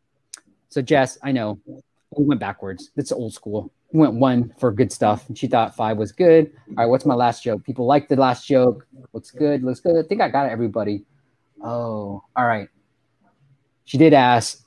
[0.70, 1.58] so Jess, I know
[2.16, 2.90] we went backwards.
[2.96, 3.70] It's old school.
[3.92, 5.28] We went one for good stuff.
[5.28, 6.50] And she thought five was good.
[6.70, 7.62] All right, what's my last joke?
[7.64, 8.86] People like the last joke.
[9.12, 9.62] Looks good.
[9.62, 10.02] Looks good.
[10.02, 11.04] I think I got everybody.
[11.62, 12.68] Oh, all right.
[13.86, 14.62] She did ask,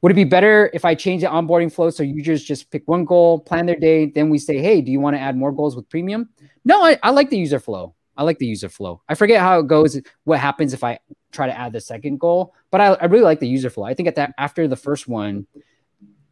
[0.00, 3.04] would it be better if I change the onboarding flow so users just pick one
[3.04, 5.76] goal, plan their day, then we say, hey, do you want to add more goals
[5.76, 6.28] with premium?
[6.64, 7.94] No, I, I like the user flow.
[8.16, 9.02] I like the user flow.
[9.08, 10.98] I forget how it goes, what happens if I
[11.32, 13.84] try to add the second goal, but I, I really like the user flow.
[13.84, 15.46] I think at that after the first one,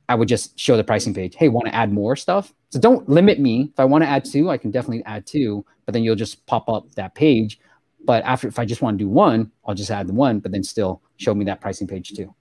[0.09, 1.35] I would just show the pricing page.
[1.35, 2.53] Hey, want to add more stuff?
[2.71, 3.71] So don't limit me.
[3.73, 6.45] If I want to add two, I can definitely add two, but then you'll just
[6.47, 7.59] pop up that page.
[8.05, 10.53] But after, if I just want to do one, I'll just add the one, but
[10.53, 12.35] then still show me that pricing page too.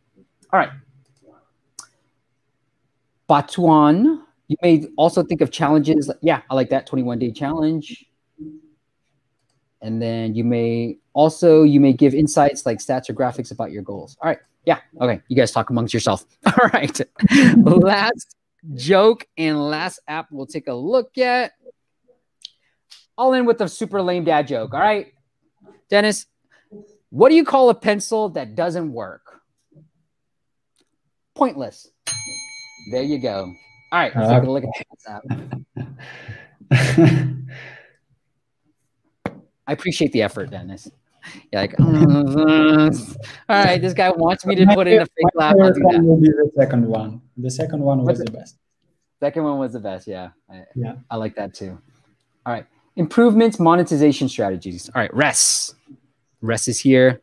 [0.51, 0.69] All right.
[3.29, 6.11] Batuan, you may also think of challenges.
[6.21, 8.05] Yeah, I like that 21 day challenge.
[9.81, 13.83] And then you may also, you may give insights like stats or graphics about your
[13.83, 14.17] goals.
[14.21, 14.39] All right.
[14.65, 14.79] Yeah.
[15.01, 15.21] Okay.
[15.27, 16.25] You guys talk amongst yourself.
[16.45, 16.99] All right.
[17.57, 18.35] last
[18.75, 21.51] joke and last app we'll take a look at.
[23.17, 24.73] All in with a super lame dad joke.
[24.73, 25.13] All right.
[25.89, 26.25] Dennis,
[27.09, 29.41] what do you call a pencil that doesn't work?
[31.35, 31.89] Pointless.
[32.91, 33.53] There you go.
[33.91, 35.23] All right, let's take a look at app.
[39.67, 40.89] I appreciate the effort, Dennis.
[41.51, 41.83] You're like, uh,
[43.47, 45.55] all right, this guy wants me to put in a fake laugh.
[45.61, 46.03] I'll do that.
[46.03, 47.21] will be the second one.
[47.37, 48.57] The second one was What's the best.
[49.21, 50.05] Second one was the best.
[50.07, 50.95] Yeah, I, Yeah.
[51.09, 51.77] I like that too.
[52.45, 52.65] All right,
[52.95, 54.89] improvements, monetization strategies.
[54.89, 55.75] All right, Res.
[56.41, 57.21] Res is here.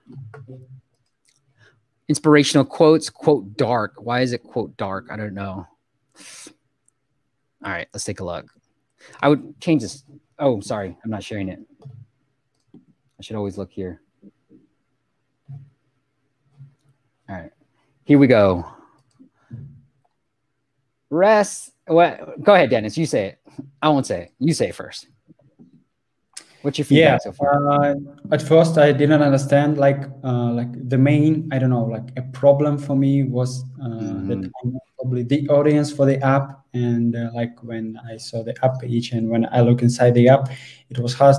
[2.09, 3.11] Inspirational quotes.
[3.11, 3.95] Quote dark.
[3.99, 5.07] Why is it quote dark?
[5.11, 5.67] I don't know.
[7.63, 8.47] All right, let's take a look.
[9.21, 10.05] I would change this.
[10.39, 11.61] Oh, sorry, I'm not sharing it.
[12.75, 14.01] I should always look here.
[17.29, 17.53] All right,
[18.05, 18.67] here we go.
[21.11, 21.73] Rest.
[21.87, 22.43] What?
[22.43, 22.97] Go ahead, Dennis.
[22.97, 23.39] You say it.
[23.83, 24.33] I won't say it.
[24.39, 25.09] You say it first.
[26.63, 27.55] What's your yeah feedback so far?
[27.73, 27.95] uh,
[28.33, 32.23] at first i didn't understand like uh, like the main i don't know like a
[32.41, 34.53] problem for me was uh, that Mhm.
[34.63, 38.81] I'm probably the audience for the app and uh, like when i saw the app
[38.81, 40.49] page and when i look inside the app
[40.91, 41.37] it was hard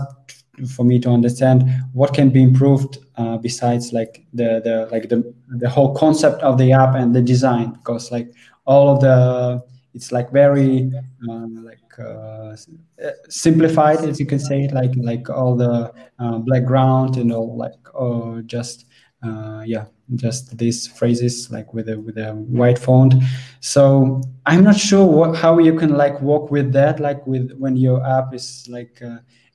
[0.76, 1.63] for me to understand
[1.93, 5.19] what can be improved uh, besides like the the like the
[5.63, 8.28] the whole concept of the app and the design because like
[8.65, 9.61] all of the
[9.93, 10.91] it's like very
[11.29, 12.55] uh, like uh,
[13.03, 17.73] uh, simplified as you can say like like all the uh, background and all like
[17.97, 18.85] uh, just
[19.23, 19.85] uh, yeah,
[20.15, 23.13] just these phrases like with a with a white font.
[23.59, 27.75] So I'm not sure what, how you can like work with that, like with when
[27.77, 28.99] your app is like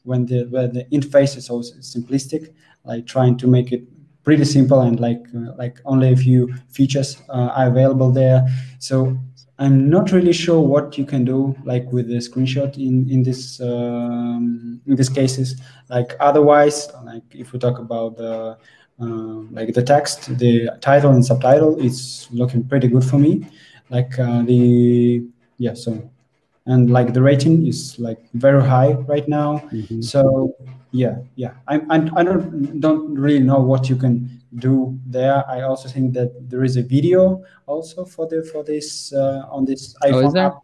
[0.04, 3.82] when the where the interface is also simplistic, like trying to make it
[4.22, 5.22] pretty simple and like
[5.56, 8.46] like only a few features are available there.
[8.78, 9.18] So
[9.58, 13.60] I'm not really sure what you can do like with the screenshot in in this
[13.60, 15.60] um, in these cases.
[15.88, 18.58] Like otherwise, like if we talk about the
[19.00, 23.46] uh, like the text, the title and subtitle is looking pretty good for me.
[23.88, 25.24] Like uh, the
[25.58, 26.10] yeah, so
[26.66, 29.58] and like the rating is like very high right now.
[29.72, 30.02] Mm-hmm.
[30.02, 30.54] So
[30.96, 35.44] yeah, yeah, I, I I don't don't really know what you can do there.
[35.48, 39.64] I also think that there is a video also for the for this uh, on
[39.64, 40.54] this iPhone oh, app.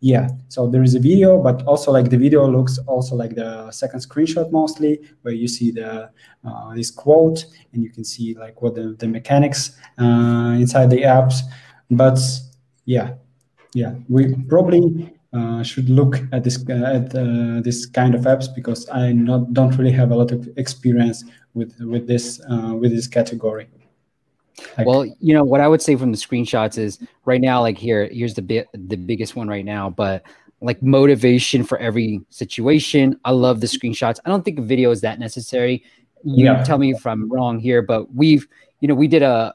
[0.00, 0.28] Yeah.
[0.48, 4.00] So there is a video but also like the video looks also like the second
[4.00, 6.10] screenshot mostly where you see the
[6.44, 11.02] uh, this quote and you can see like what the, the mechanics uh, inside the
[11.02, 11.40] apps.
[11.90, 12.20] But
[12.84, 13.14] yeah.
[13.74, 13.94] Yeah.
[14.08, 18.88] We probably uh, should look at this uh, at uh, this kind of apps because
[18.88, 21.24] I not don't really have a lot of experience
[21.54, 23.68] with with this uh, with this category.
[24.76, 27.78] Like, well, you know what I would say from the screenshots is right now, like
[27.78, 30.22] here, here's the bit the biggest one right now, but
[30.60, 33.18] like motivation for every situation.
[33.24, 34.18] I love the screenshots.
[34.24, 35.84] I don't think a video is that necessary.
[36.24, 36.64] You yeah.
[36.64, 38.48] tell me if I'm wrong here, but we've,
[38.80, 39.54] you know, we did a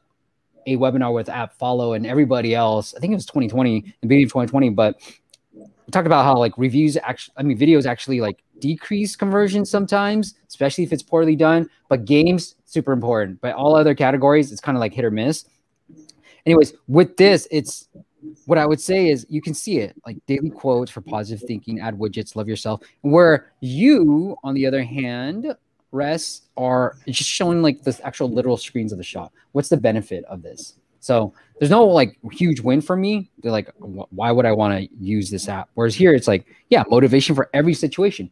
[0.66, 2.94] a webinar with AppFollow and everybody else.
[2.96, 5.02] I think it was 2020, the beginning of 2020, but
[5.92, 10.84] talked about how like reviews actually, I mean, videos actually like decrease conversion sometimes, especially
[10.84, 11.70] if it's poorly done.
[11.90, 13.42] But games, super important.
[13.42, 15.46] But all other categories, it's kind of like hit or miss.
[16.46, 17.88] Anyways, with this, it's
[18.46, 21.80] what I would say is you can see it like daily quotes for positive thinking,
[21.80, 22.82] add widgets, love yourself.
[23.02, 25.56] Where you, on the other hand,
[25.92, 29.34] rest are just showing like the actual literal screens of the shop.
[29.52, 30.76] What's the benefit of this?
[31.04, 33.30] So there's no like huge win for me.
[33.42, 35.70] They're like, why would I want to use this app?
[35.74, 38.32] Whereas here, it's like, yeah, motivation for every situation.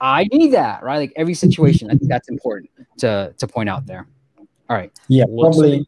[0.00, 0.98] I need that, right?
[0.98, 1.88] Like every situation.
[1.88, 4.08] I think that's important to to point out there.
[4.68, 4.90] All right.
[5.06, 5.86] Yeah, probably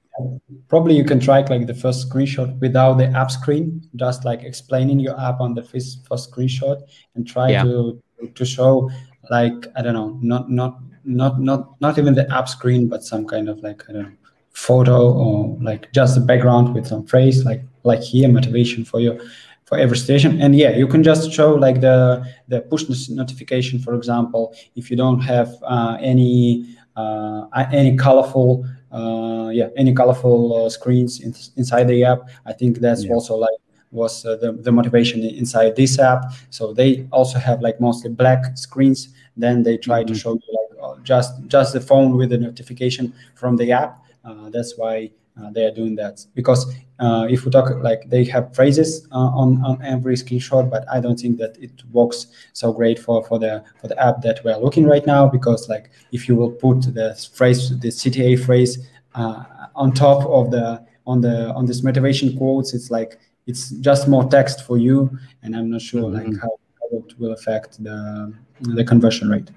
[0.69, 5.01] probably you can try like the first screenshot without the app screen, just like explaining
[5.01, 6.81] your app on the first, first screenshot
[7.17, 7.65] and try yeah.
[7.65, 8.01] to
[8.37, 8.89] to show
[9.31, 13.27] like I don't know, not not not not not even the app screen, but some
[13.27, 14.28] kind of like I don't know
[14.59, 19.17] photo or like just a background with some phrase like like here motivation for your
[19.65, 23.95] for every station and yeah you can just show like the the push notification for
[23.95, 30.69] example if you don't have uh, any uh, any colorful uh, yeah any colorful uh,
[30.69, 32.29] screens in, inside the app.
[32.45, 33.13] I think that's yeah.
[33.13, 33.59] also like
[33.91, 36.23] was uh, the, the motivation inside this app.
[36.51, 39.09] So they also have like mostly black screens.
[39.37, 40.13] Then they try mm-hmm.
[40.13, 44.05] to show you like uh, just just the phone with the notification from the app
[44.51, 45.11] that's why
[45.41, 46.25] uh, they are doing that.
[46.35, 50.85] Because uh, if we talk like they have phrases uh, on, on every screenshot but
[50.91, 54.41] i don't think that it works so great for for the for the app that
[54.45, 58.89] we're looking right now because like if you will put the phrase the cta phrase
[59.15, 59.45] uh,
[59.77, 64.29] on top of the on the on this motivation quotes it's like it's just more
[64.29, 65.09] text for you
[65.45, 66.33] and i'm not sure mm-hmm.
[66.33, 66.51] like how,
[66.81, 69.51] how it will affect the the conversion rate.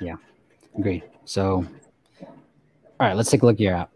[0.00, 0.16] Yeah.
[0.78, 1.02] Agree.
[1.24, 1.66] So
[3.00, 3.90] all right let's take a look at your app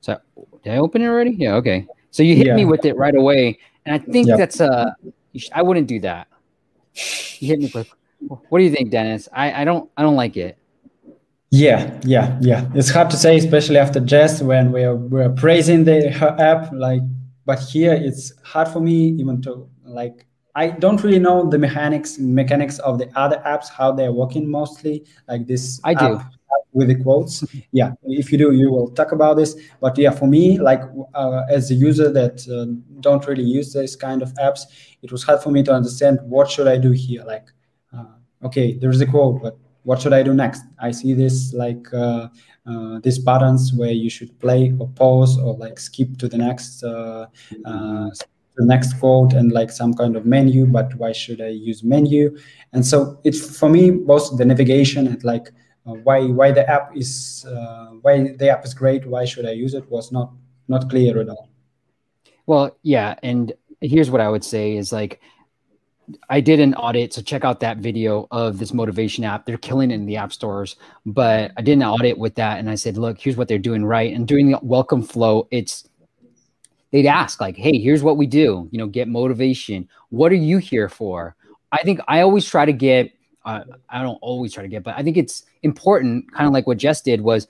[0.00, 0.20] so
[0.62, 1.32] did I open it already?
[1.32, 1.54] Yeah.
[1.54, 1.86] Okay.
[2.10, 2.56] So you hit yeah.
[2.56, 4.38] me with it right away, and I think yep.
[4.38, 4.90] that's uh,
[5.52, 6.28] I wouldn't do that.
[7.38, 7.88] You hit me with.
[8.48, 9.28] What do you think, Dennis?
[9.32, 10.58] I I don't I don't like it.
[11.50, 12.68] Yeah, yeah, yeah.
[12.74, 16.72] It's hard to say, especially after Jess when we're we're praising the her app.
[16.72, 17.02] Like,
[17.46, 20.26] but here it's hard for me even to like.
[20.54, 25.06] I don't really know the mechanics mechanics of the other apps how they're working mostly.
[25.28, 25.80] Like this.
[25.84, 26.20] I do
[26.72, 27.44] with the quotes.
[27.72, 29.56] Yeah if you do you will talk about this.
[29.80, 30.82] But yeah for me like
[31.14, 32.66] uh, as a user that uh,
[33.00, 34.62] don't really use this kind of apps
[35.02, 37.24] it was hard for me to understand what should i do here?
[37.24, 37.48] Like
[37.92, 40.62] uh, okay there's a quote but what should i do next?
[40.78, 42.28] I see this like uh,
[42.66, 46.82] uh, these buttons where you should play or pause or like skip to the next
[46.84, 47.26] uh,
[48.58, 52.36] the next quote and like some kind of menu but why should i use menu?
[52.72, 55.50] And so it's for me both the navigation and like
[55.94, 59.74] why why the app is uh, why the app is great why should i use
[59.74, 60.32] it was not
[60.68, 61.48] not clear at all
[62.46, 65.20] well yeah and here's what i would say is like
[66.28, 69.44] I did an audit, so check out that video of this motivation app.
[69.44, 72.70] They're killing it in the app stores, but I did an audit with that, and
[72.70, 75.88] I said, "Look, here's what they're doing right." And during the welcome flow, it's
[76.92, 78.68] they'd ask like, "Hey, here's what we do.
[78.70, 79.88] You know, get motivation.
[80.10, 81.36] What are you here for?"
[81.72, 83.12] I think I always try to get
[83.44, 86.66] uh, I don't always try to get, but I think it's important, kind of like
[86.66, 87.46] what Jess did was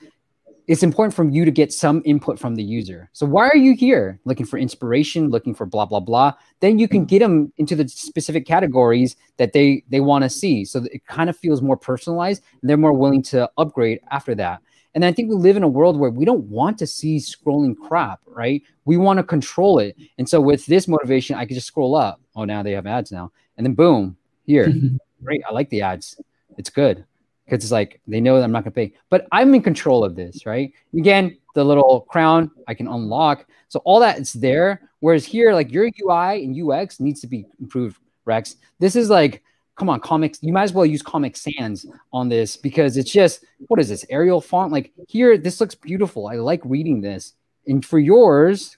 [0.69, 3.09] it's important for you to get some input from the user.
[3.15, 4.21] So why are you here?
[4.27, 6.35] Looking for inspiration, looking for blah blah blah.
[6.61, 10.67] Then you can get them into the specific categories that they they want to see.
[10.67, 14.61] So it kind of feels more personalized, and they're more willing to upgrade after that.
[14.95, 17.75] And I think we live in a world where we don't want to see scrolling
[17.77, 18.63] crap, right?
[18.85, 19.97] We want to control it.
[20.19, 22.21] And so with this motivation, I could just scroll up.
[22.37, 24.71] Oh, now they have ads now, and then boom, here,
[25.23, 25.43] great.
[25.49, 26.21] I like the ads.
[26.57, 27.05] It's good
[27.45, 30.15] because it's like they know that I'm not gonna pay, but I'm in control of
[30.15, 30.73] this, right?
[30.95, 34.83] Again, the little crown I can unlock, so all that is there.
[35.01, 38.57] Whereas here, like your UI and UX needs to be improved, Rex.
[38.81, 39.43] This is like,
[39.77, 40.43] come on, comics.
[40.43, 44.05] You might as well use Comic Sans on this because it's just what is this
[44.11, 44.73] Arial font?
[44.73, 46.27] Like here, this looks beautiful.
[46.27, 47.35] I like reading this,
[47.67, 48.77] and for yours,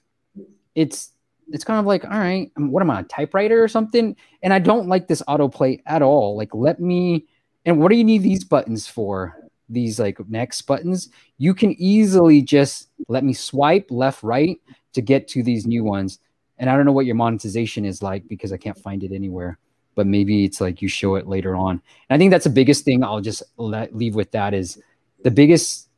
[0.75, 1.11] it's
[1.53, 4.15] it's kind of like, all right, um, what am I, a typewriter or something?
[4.43, 6.35] And I don't like this autoplay at all.
[6.37, 7.27] Like, let me
[7.65, 9.37] and what do you need these buttons for?
[9.69, 11.09] These like next buttons.
[11.37, 14.59] You can easily just let me swipe left, right
[14.93, 16.19] to get to these new ones.
[16.57, 19.57] And I don't know what your monetization is like because I can't find it anywhere.
[19.95, 21.81] But maybe it's like you show it later on.
[22.09, 23.03] And I think that's the biggest thing.
[23.03, 24.81] I'll just let, leave with that is
[25.23, 25.89] the biggest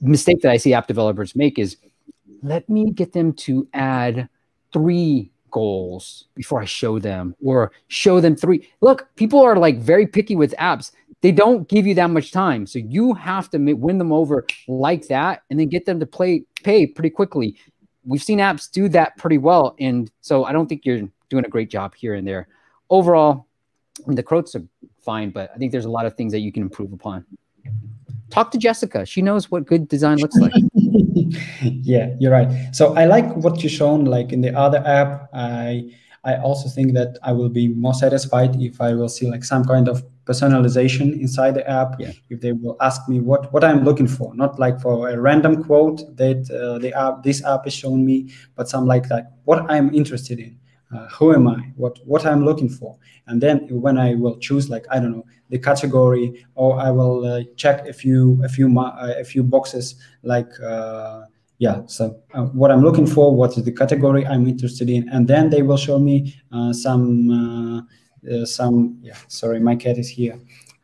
[0.00, 1.76] mistake that I see app developers make is
[2.42, 4.28] let me get them to add
[4.72, 8.68] three goals before I show them or show them three.
[8.80, 10.92] Look, people are like very picky with apps
[11.22, 12.66] they don't give you that much time.
[12.66, 16.44] So you have to win them over like that and then get them to play
[16.62, 17.56] pay pretty quickly.
[18.04, 19.76] We've seen apps do that pretty well.
[19.78, 22.48] And so I don't think you're doing a great job here and there.
[22.90, 23.46] Overall,
[24.06, 24.64] the quotes are
[25.00, 27.24] fine, but I think there's a lot of things that you can improve upon.
[28.32, 29.04] Talk to Jessica.
[29.04, 30.52] She knows what good design looks like.
[31.62, 32.74] yeah, you're right.
[32.74, 35.28] So I like what you shown like in the other app.
[35.34, 35.92] I
[36.24, 39.64] I also think that I will be more satisfied if I will see like some
[39.64, 42.12] kind of personalization inside the app yeah.
[42.30, 45.64] if they will ask me what what i'm looking for not like for a random
[45.64, 49.68] quote that uh, the app this app is showing me but some like that what
[49.68, 50.56] i'm interested in
[50.92, 51.72] uh, who am i?
[51.76, 52.96] What what i'm looking for?
[53.26, 57.24] And then when i will choose like i don't know the category or i will
[57.24, 61.22] uh, check a few a few uh, a few boxes like uh,
[61.58, 65.28] yeah so uh, what i'm looking for what is the category i'm interested in and
[65.28, 66.34] then they will show me
[66.72, 67.86] some
[68.30, 70.38] uh, some yeah sorry my cat is here.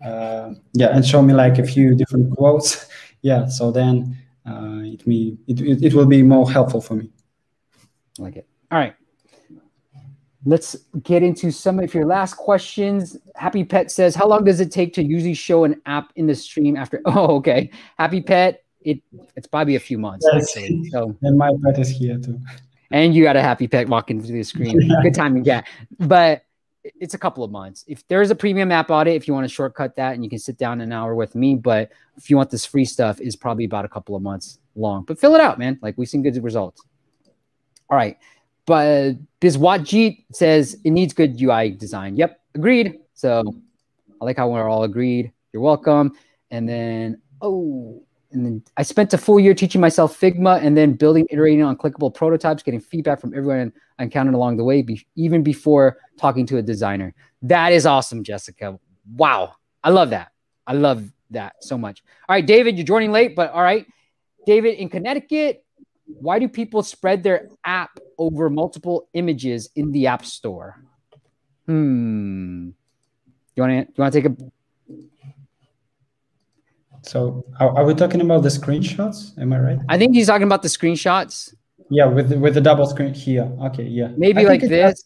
[0.04, 2.86] Uh, yeah and show me like a few different quotes.
[3.20, 7.10] Yeah so then uh, it me it, it, it will be more helpful for me.
[8.16, 8.46] Like it.
[8.70, 8.94] All right
[10.48, 14.72] let's get into some of your last questions happy pet says how long does it
[14.72, 19.00] take to usually show an app in the stream after oh okay happy pet it
[19.36, 20.56] it's probably a few months yes.
[20.56, 22.40] actually so and my pet is here too
[22.90, 25.62] and you got a happy pet walking through the screen good timing yeah
[26.00, 26.42] but
[27.00, 27.84] it's a couple of months.
[27.86, 30.38] If there's a premium app audit, if you want to shortcut that and you can
[30.38, 33.64] sit down an hour with me, but if you want this free stuff, is probably
[33.64, 35.04] about a couple of months long.
[35.04, 35.78] But fill it out, man.
[35.82, 36.82] Like we've seen good results.
[37.90, 38.16] All right.
[38.68, 42.16] But Biswatjeet says it needs good UI design.
[42.16, 42.98] Yep, agreed.
[43.14, 43.42] So
[44.20, 45.32] I like how we're all agreed.
[45.54, 46.12] You're welcome.
[46.50, 50.92] And then, oh, and then I spent a full year teaching myself Figma and then
[50.92, 55.06] building, iterating on clickable prototypes, getting feedback from everyone I encountered along the way, be,
[55.16, 57.14] even before talking to a designer.
[57.40, 58.78] That is awesome, Jessica.
[59.16, 59.54] Wow.
[59.82, 60.30] I love that.
[60.66, 62.02] I love that so much.
[62.28, 63.86] All right, David, you're joining late, but all right.
[64.44, 65.64] David, in Connecticut,
[66.04, 70.82] why do people spread their app over multiple images in the app store?
[71.66, 72.70] Hmm.
[73.54, 74.36] You want to you want to take a
[77.02, 79.38] so are, are, we talking about the screenshots?
[79.38, 79.78] Am I right?
[79.88, 81.54] I think he's talking about the screenshots.
[81.90, 83.50] Yeah, with the, with the double screen here.
[83.62, 84.08] Okay, yeah.
[84.16, 85.04] Maybe like this.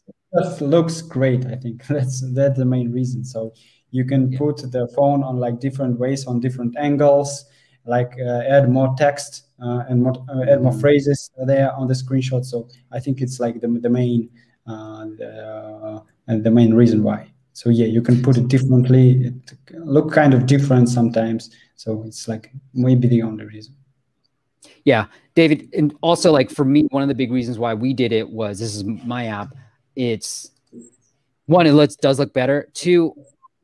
[0.61, 1.47] Looks great.
[1.47, 3.25] I think that's that's the main reason.
[3.25, 3.53] So
[3.91, 4.39] you can yeah.
[4.39, 7.45] put the phone on like different ways, on different angles,
[7.87, 10.81] like uh, add more text uh, and more, uh, add more mm.
[10.81, 12.45] phrases there on the screenshot.
[12.45, 14.31] So I think it's like the the main
[14.67, 17.29] uh, the, and the main reason why.
[17.55, 19.27] So yeah, you can put it differently.
[19.27, 19.35] It
[19.73, 21.51] look kind of different sometimes.
[21.77, 23.75] So it's like maybe the only reason.
[24.85, 28.13] Yeah, David, and also like for me, one of the big reasons why we did
[28.13, 29.55] it was this is my app.
[29.95, 30.51] It's
[31.47, 32.69] one, it looks does look better.
[32.73, 33.15] Two,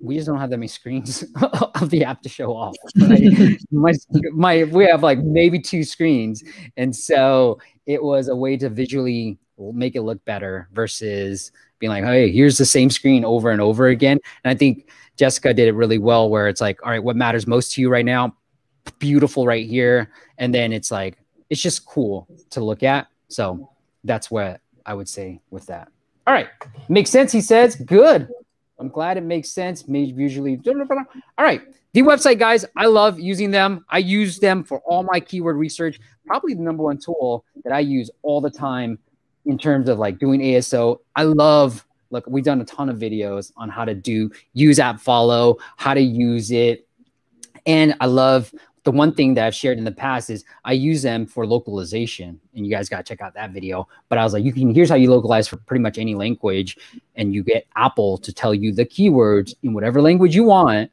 [0.01, 1.25] we just don't have that many screens
[1.81, 2.77] of the app to show off.
[2.97, 3.59] Right?
[3.71, 3.93] my,
[4.33, 6.45] my, we have like maybe two screens,
[6.77, 12.05] and so it was a way to visually make it look better versus being like,
[12.05, 14.19] hey, here's the same screen over and over again.
[14.45, 17.47] And I think Jessica did it really well, where it's like, all right, what matters
[17.47, 18.35] most to you right now?
[18.99, 21.19] Beautiful right here, and then it's like
[21.51, 23.09] it's just cool to look at.
[23.29, 23.71] So
[24.05, 25.89] that's what I would say with that.
[26.27, 26.49] All right,
[26.89, 27.33] makes sense.
[27.33, 28.29] He says, good.
[28.79, 29.89] I'm glad it makes sense.
[29.89, 30.61] Maybe usually.
[30.67, 31.63] All right.
[31.95, 33.85] The website, guys, I love using them.
[33.89, 35.99] I use them for all my keyword research.
[36.27, 38.99] Probably the number one tool that I use all the time
[39.47, 40.99] in terms of like doing ASO.
[41.17, 45.59] I love, look, we've done a ton of videos on how to do use AppFollow,
[45.77, 46.87] how to use it.
[47.67, 48.53] And I love
[48.85, 52.41] the one thing that I've shared in the past is I use them for localization,
[52.55, 53.89] and you guys got to check out that video.
[54.09, 56.79] But I was like, you can here's how you localize for pretty much any language,
[57.17, 60.91] and you get Apple to tell you the keywords in whatever language you want,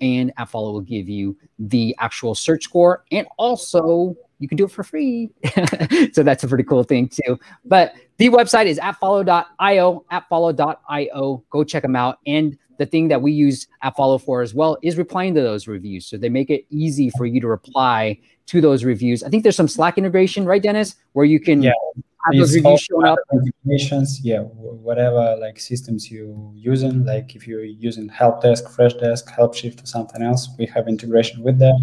[0.00, 4.70] and AppFollow will give you the actual search score, and also you can do it
[4.70, 5.30] for free.
[6.12, 7.38] so that's a pretty cool thing too.
[7.64, 11.44] But the website is appfollow.io, appfollow.io.
[11.50, 12.18] Go check them out.
[12.26, 16.06] And the thing that we use AppFollow for as well is replying to those reviews.
[16.06, 19.22] So they make it easy for you to reply to those reviews.
[19.22, 21.72] I think there's some Slack integration, right, Dennis, where you can yeah.
[22.76, 23.18] Showing up.
[23.32, 29.24] Integrations, yeah, whatever like systems you using, like if you're using help desk Helpdesk, Freshdesk,
[29.28, 31.78] Helpshift, or something else, we have integration with that.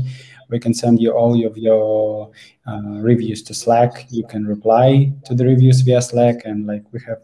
[0.49, 2.31] We can send you all of your
[2.67, 4.07] uh, reviews to Slack.
[4.09, 7.19] You can reply to the reviews via Slack, and like we have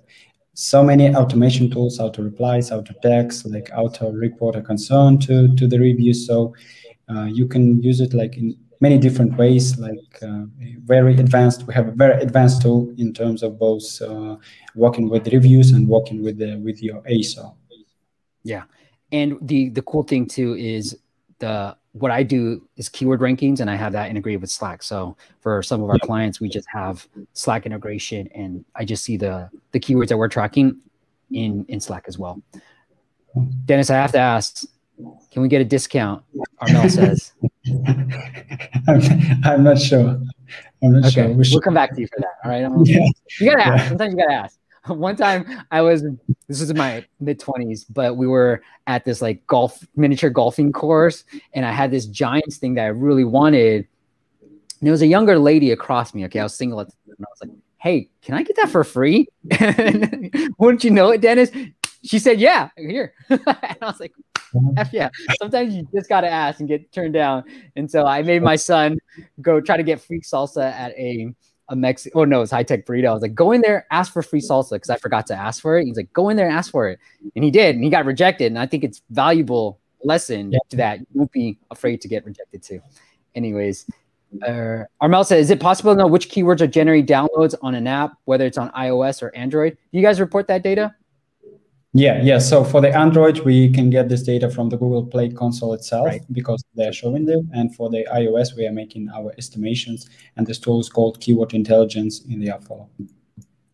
[0.54, 5.68] so many automation tools, auto replies, auto text, like auto report a concern to, to
[5.68, 6.56] the reviews So
[7.10, 10.44] uh, you can use it like in many different ways, like uh,
[10.84, 11.66] very advanced.
[11.68, 14.38] We have a very advanced tool in terms of both uh,
[14.76, 17.56] working with reviews and working with the, with your ASO.
[18.44, 18.64] Yeah,
[19.12, 20.98] and the the cool thing too is
[21.40, 24.84] the what I do is keyword rankings, and I have that integrated with Slack.
[24.84, 29.18] So for some of our clients, we just have Slack integration, and I just see
[29.18, 30.80] the the keywords that we're tracking
[31.32, 32.42] in in Slack as well.
[33.66, 34.64] Dennis, I have to ask,
[35.32, 36.24] can we get a discount?
[36.60, 37.34] Armel says.
[38.88, 39.02] I'm,
[39.44, 40.20] I'm, not sure.
[40.84, 41.10] I'm not okay.
[41.10, 41.28] sure.
[41.30, 42.36] We will come back to you for that.
[42.44, 42.68] All right.
[42.88, 43.08] Yeah.
[43.40, 43.84] You gotta ask.
[43.84, 43.90] Yeah.
[43.90, 44.60] Sometimes you gotta ask.
[44.88, 46.04] one time I was
[46.48, 50.72] this was in my mid 20s, but we were at this like golf miniature golfing
[50.72, 53.88] course, and I had this Giants thing that I really wanted.
[54.42, 56.26] And there was a younger lady across me.
[56.26, 58.56] Okay, I was single at the time, and I was like, "Hey, can I get
[58.58, 59.28] that for free?"
[60.60, 61.52] Wouldn't you know it, Dennis?
[62.04, 64.14] She said, "Yeah, here." and I was like,
[64.78, 65.10] F yeah.
[65.40, 67.44] Sometimes you just gotta ask and get turned down.
[67.76, 68.98] And so I made my son
[69.42, 71.34] go try to get free salsa at a
[71.70, 73.10] a Mexican, oh no, it's high tech burrito.
[73.10, 75.62] I was like, go in there, ask for free salsa because I forgot to ask
[75.62, 75.86] for it.
[75.86, 76.98] He's like, go in there and ask for it.
[77.36, 78.48] And he did, and he got rejected.
[78.48, 80.60] And I think it's valuable lesson yeah.
[80.70, 81.00] to that.
[81.00, 82.80] You won't be afraid to get rejected too.
[83.36, 83.86] Anyways,
[84.48, 87.86] uh, Armel said, is it possible to know which keywords are generating downloads on an
[87.86, 89.78] app, whether it's on iOS or Android?
[89.92, 90.96] Do you guys report that data?
[91.98, 92.38] Yeah, yeah.
[92.38, 96.06] So for the Android, we can get this data from the Google Play console itself
[96.06, 96.22] right.
[96.32, 97.50] because they're showing them.
[97.56, 100.08] And for the iOS, we are making our estimations.
[100.36, 102.88] And this tool is called Keyword Intelligence in the AppFollow.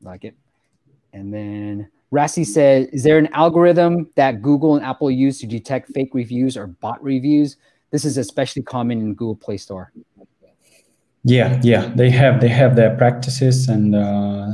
[0.01, 0.35] Like it.
[1.11, 5.91] And then Rassi said, is there an algorithm that Google and Apple use to detect
[5.91, 7.57] fake reviews or bot reviews?
[7.91, 9.91] This is especially common in Google Play Store.
[11.25, 14.51] Yeah, yeah, they have they have their practices and uh,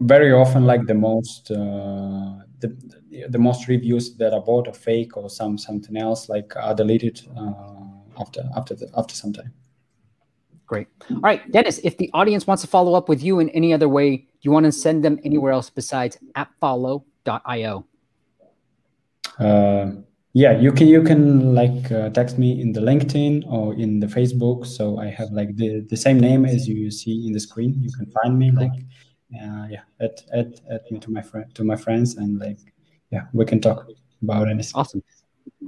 [0.00, 2.36] very often like the most uh,
[2.68, 6.74] the, the most reviews that are bought are fake or some something else like are
[6.74, 7.52] deleted uh,
[8.20, 9.52] after after the, after some time.
[10.66, 10.88] Great.
[11.10, 11.78] All right, Dennis.
[11.84, 14.50] If the audience wants to follow up with you in any other way, do you
[14.50, 17.86] want to send them anywhere else besides appfollow.io?
[19.38, 19.90] Uh,
[20.32, 24.06] yeah, you can you can like uh, text me in the LinkedIn or in the
[24.06, 24.66] Facebook.
[24.66, 27.74] So I have like the, the same name as you see in the screen.
[27.80, 28.72] You can find me like
[29.34, 32.58] uh, yeah, add, add add me to my friend to my friends and like
[33.10, 33.88] yeah, we can talk
[34.22, 34.72] about anything.
[34.74, 35.02] Awesome.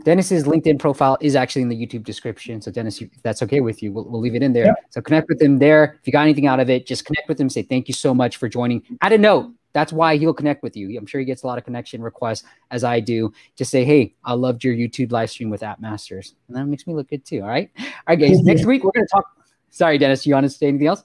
[0.05, 2.61] Dennis's LinkedIn profile is actually in the YouTube description.
[2.61, 4.67] So Dennis, if that's okay with you, we'll, we'll leave it in there.
[4.67, 4.75] Yeah.
[4.91, 5.99] So connect with him there.
[6.01, 7.49] If you got anything out of it, just connect with him.
[7.49, 8.83] Say thank you so much for joining.
[9.03, 9.53] Add a note.
[9.73, 10.97] That's why he'll connect with you.
[10.99, 13.33] I'm sure he gets a lot of connection requests as I do.
[13.57, 16.35] Just say, hey, I loved your YouTube live stream with App Masters.
[16.49, 17.43] And that makes me look good too.
[17.43, 17.71] All right.
[17.79, 18.41] All right, guys.
[18.41, 19.27] Next week we're gonna talk.
[19.71, 21.05] Sorry, Dennis, you want to say anything else?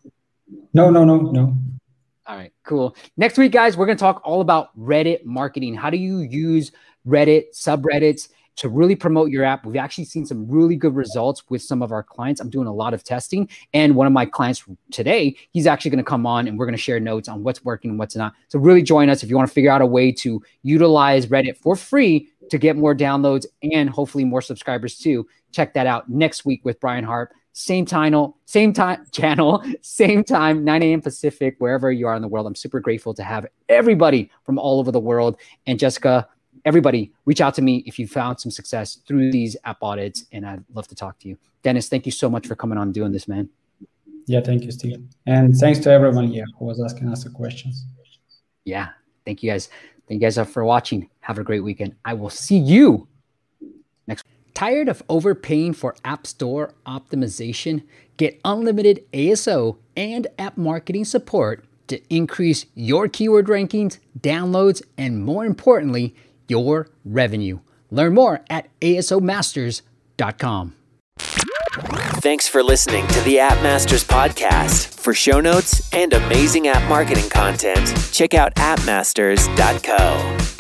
[0.74, 1.56] No, no, no, no.
[2.26, 2.96] All right, cool.
[3.18, 5.76] Next week, guys, we're going to talk all about Reddit marketing.
[5.76, 6.72] How do you use
[7.06, 9.66] Reddit, subreddits to really promote your app?
[9.66, 12.40] We've actually seen some really good results with some of our clients.
[12.40, 13.50] I'm doing a lot of testing.
[13.74, 16.78] And one of my clients today, he's actually going to come on and we're going
[16.78, 18.34] to share notes on what's working and what's not.
[18.48, 21.58] So, really join us if you want to figure out a way to utilize Reddit
[21.58, 25.28] for free to get more downloads and hopefully more subscribers too.
[25.52, 30.64] Check that out next week with Brian Harp same title, same time channel, same time,
[30.64, 31.02] 9 a.m.
[31.02, 32.48] Pacific, wherever you are in the world.
[32.48, 35.38] I'm super grateful to have everybody from all over the world.
[35.68, 36.28] And Jessica,
[36.66, 40.46] everybody, reach out to me if you found some success through these app audits, and
[40.46, 41.38] I'd love to talk to you.
[41.62, 43.50] Dennis, thank you so much for coming on doing this, man.
[44.26, 45.04] Yeah, thank you, Steve.
[45.26, 47.86] And thanks to everyone here who was asking us the questions.
[48.66, 48.90] Yeah,
[49.26, 49.70] thank you guys.
[50.08, 51.10] Thank you guys for watching.
[51.22, 51.96] Have a great weekend.
[52.04, 53.08] I will see you.
[54.54, 57.84] Tired of overpaying for App Store optimization?
[58.18, 65.46] Get unlimited ASO and app marketing support to increase your keyword rankings, downloads, and more
[65.46, 66.16] importantly,
[66.48, 67.60] your revenue.
[67.90, 70.76] Learn more at asomasters.com.
[72.22, 74.88] Thanks for listening to the App Masters podcast.
[75.00, 80.53] For show notes and amazing app marketing content, check out appmasters.co.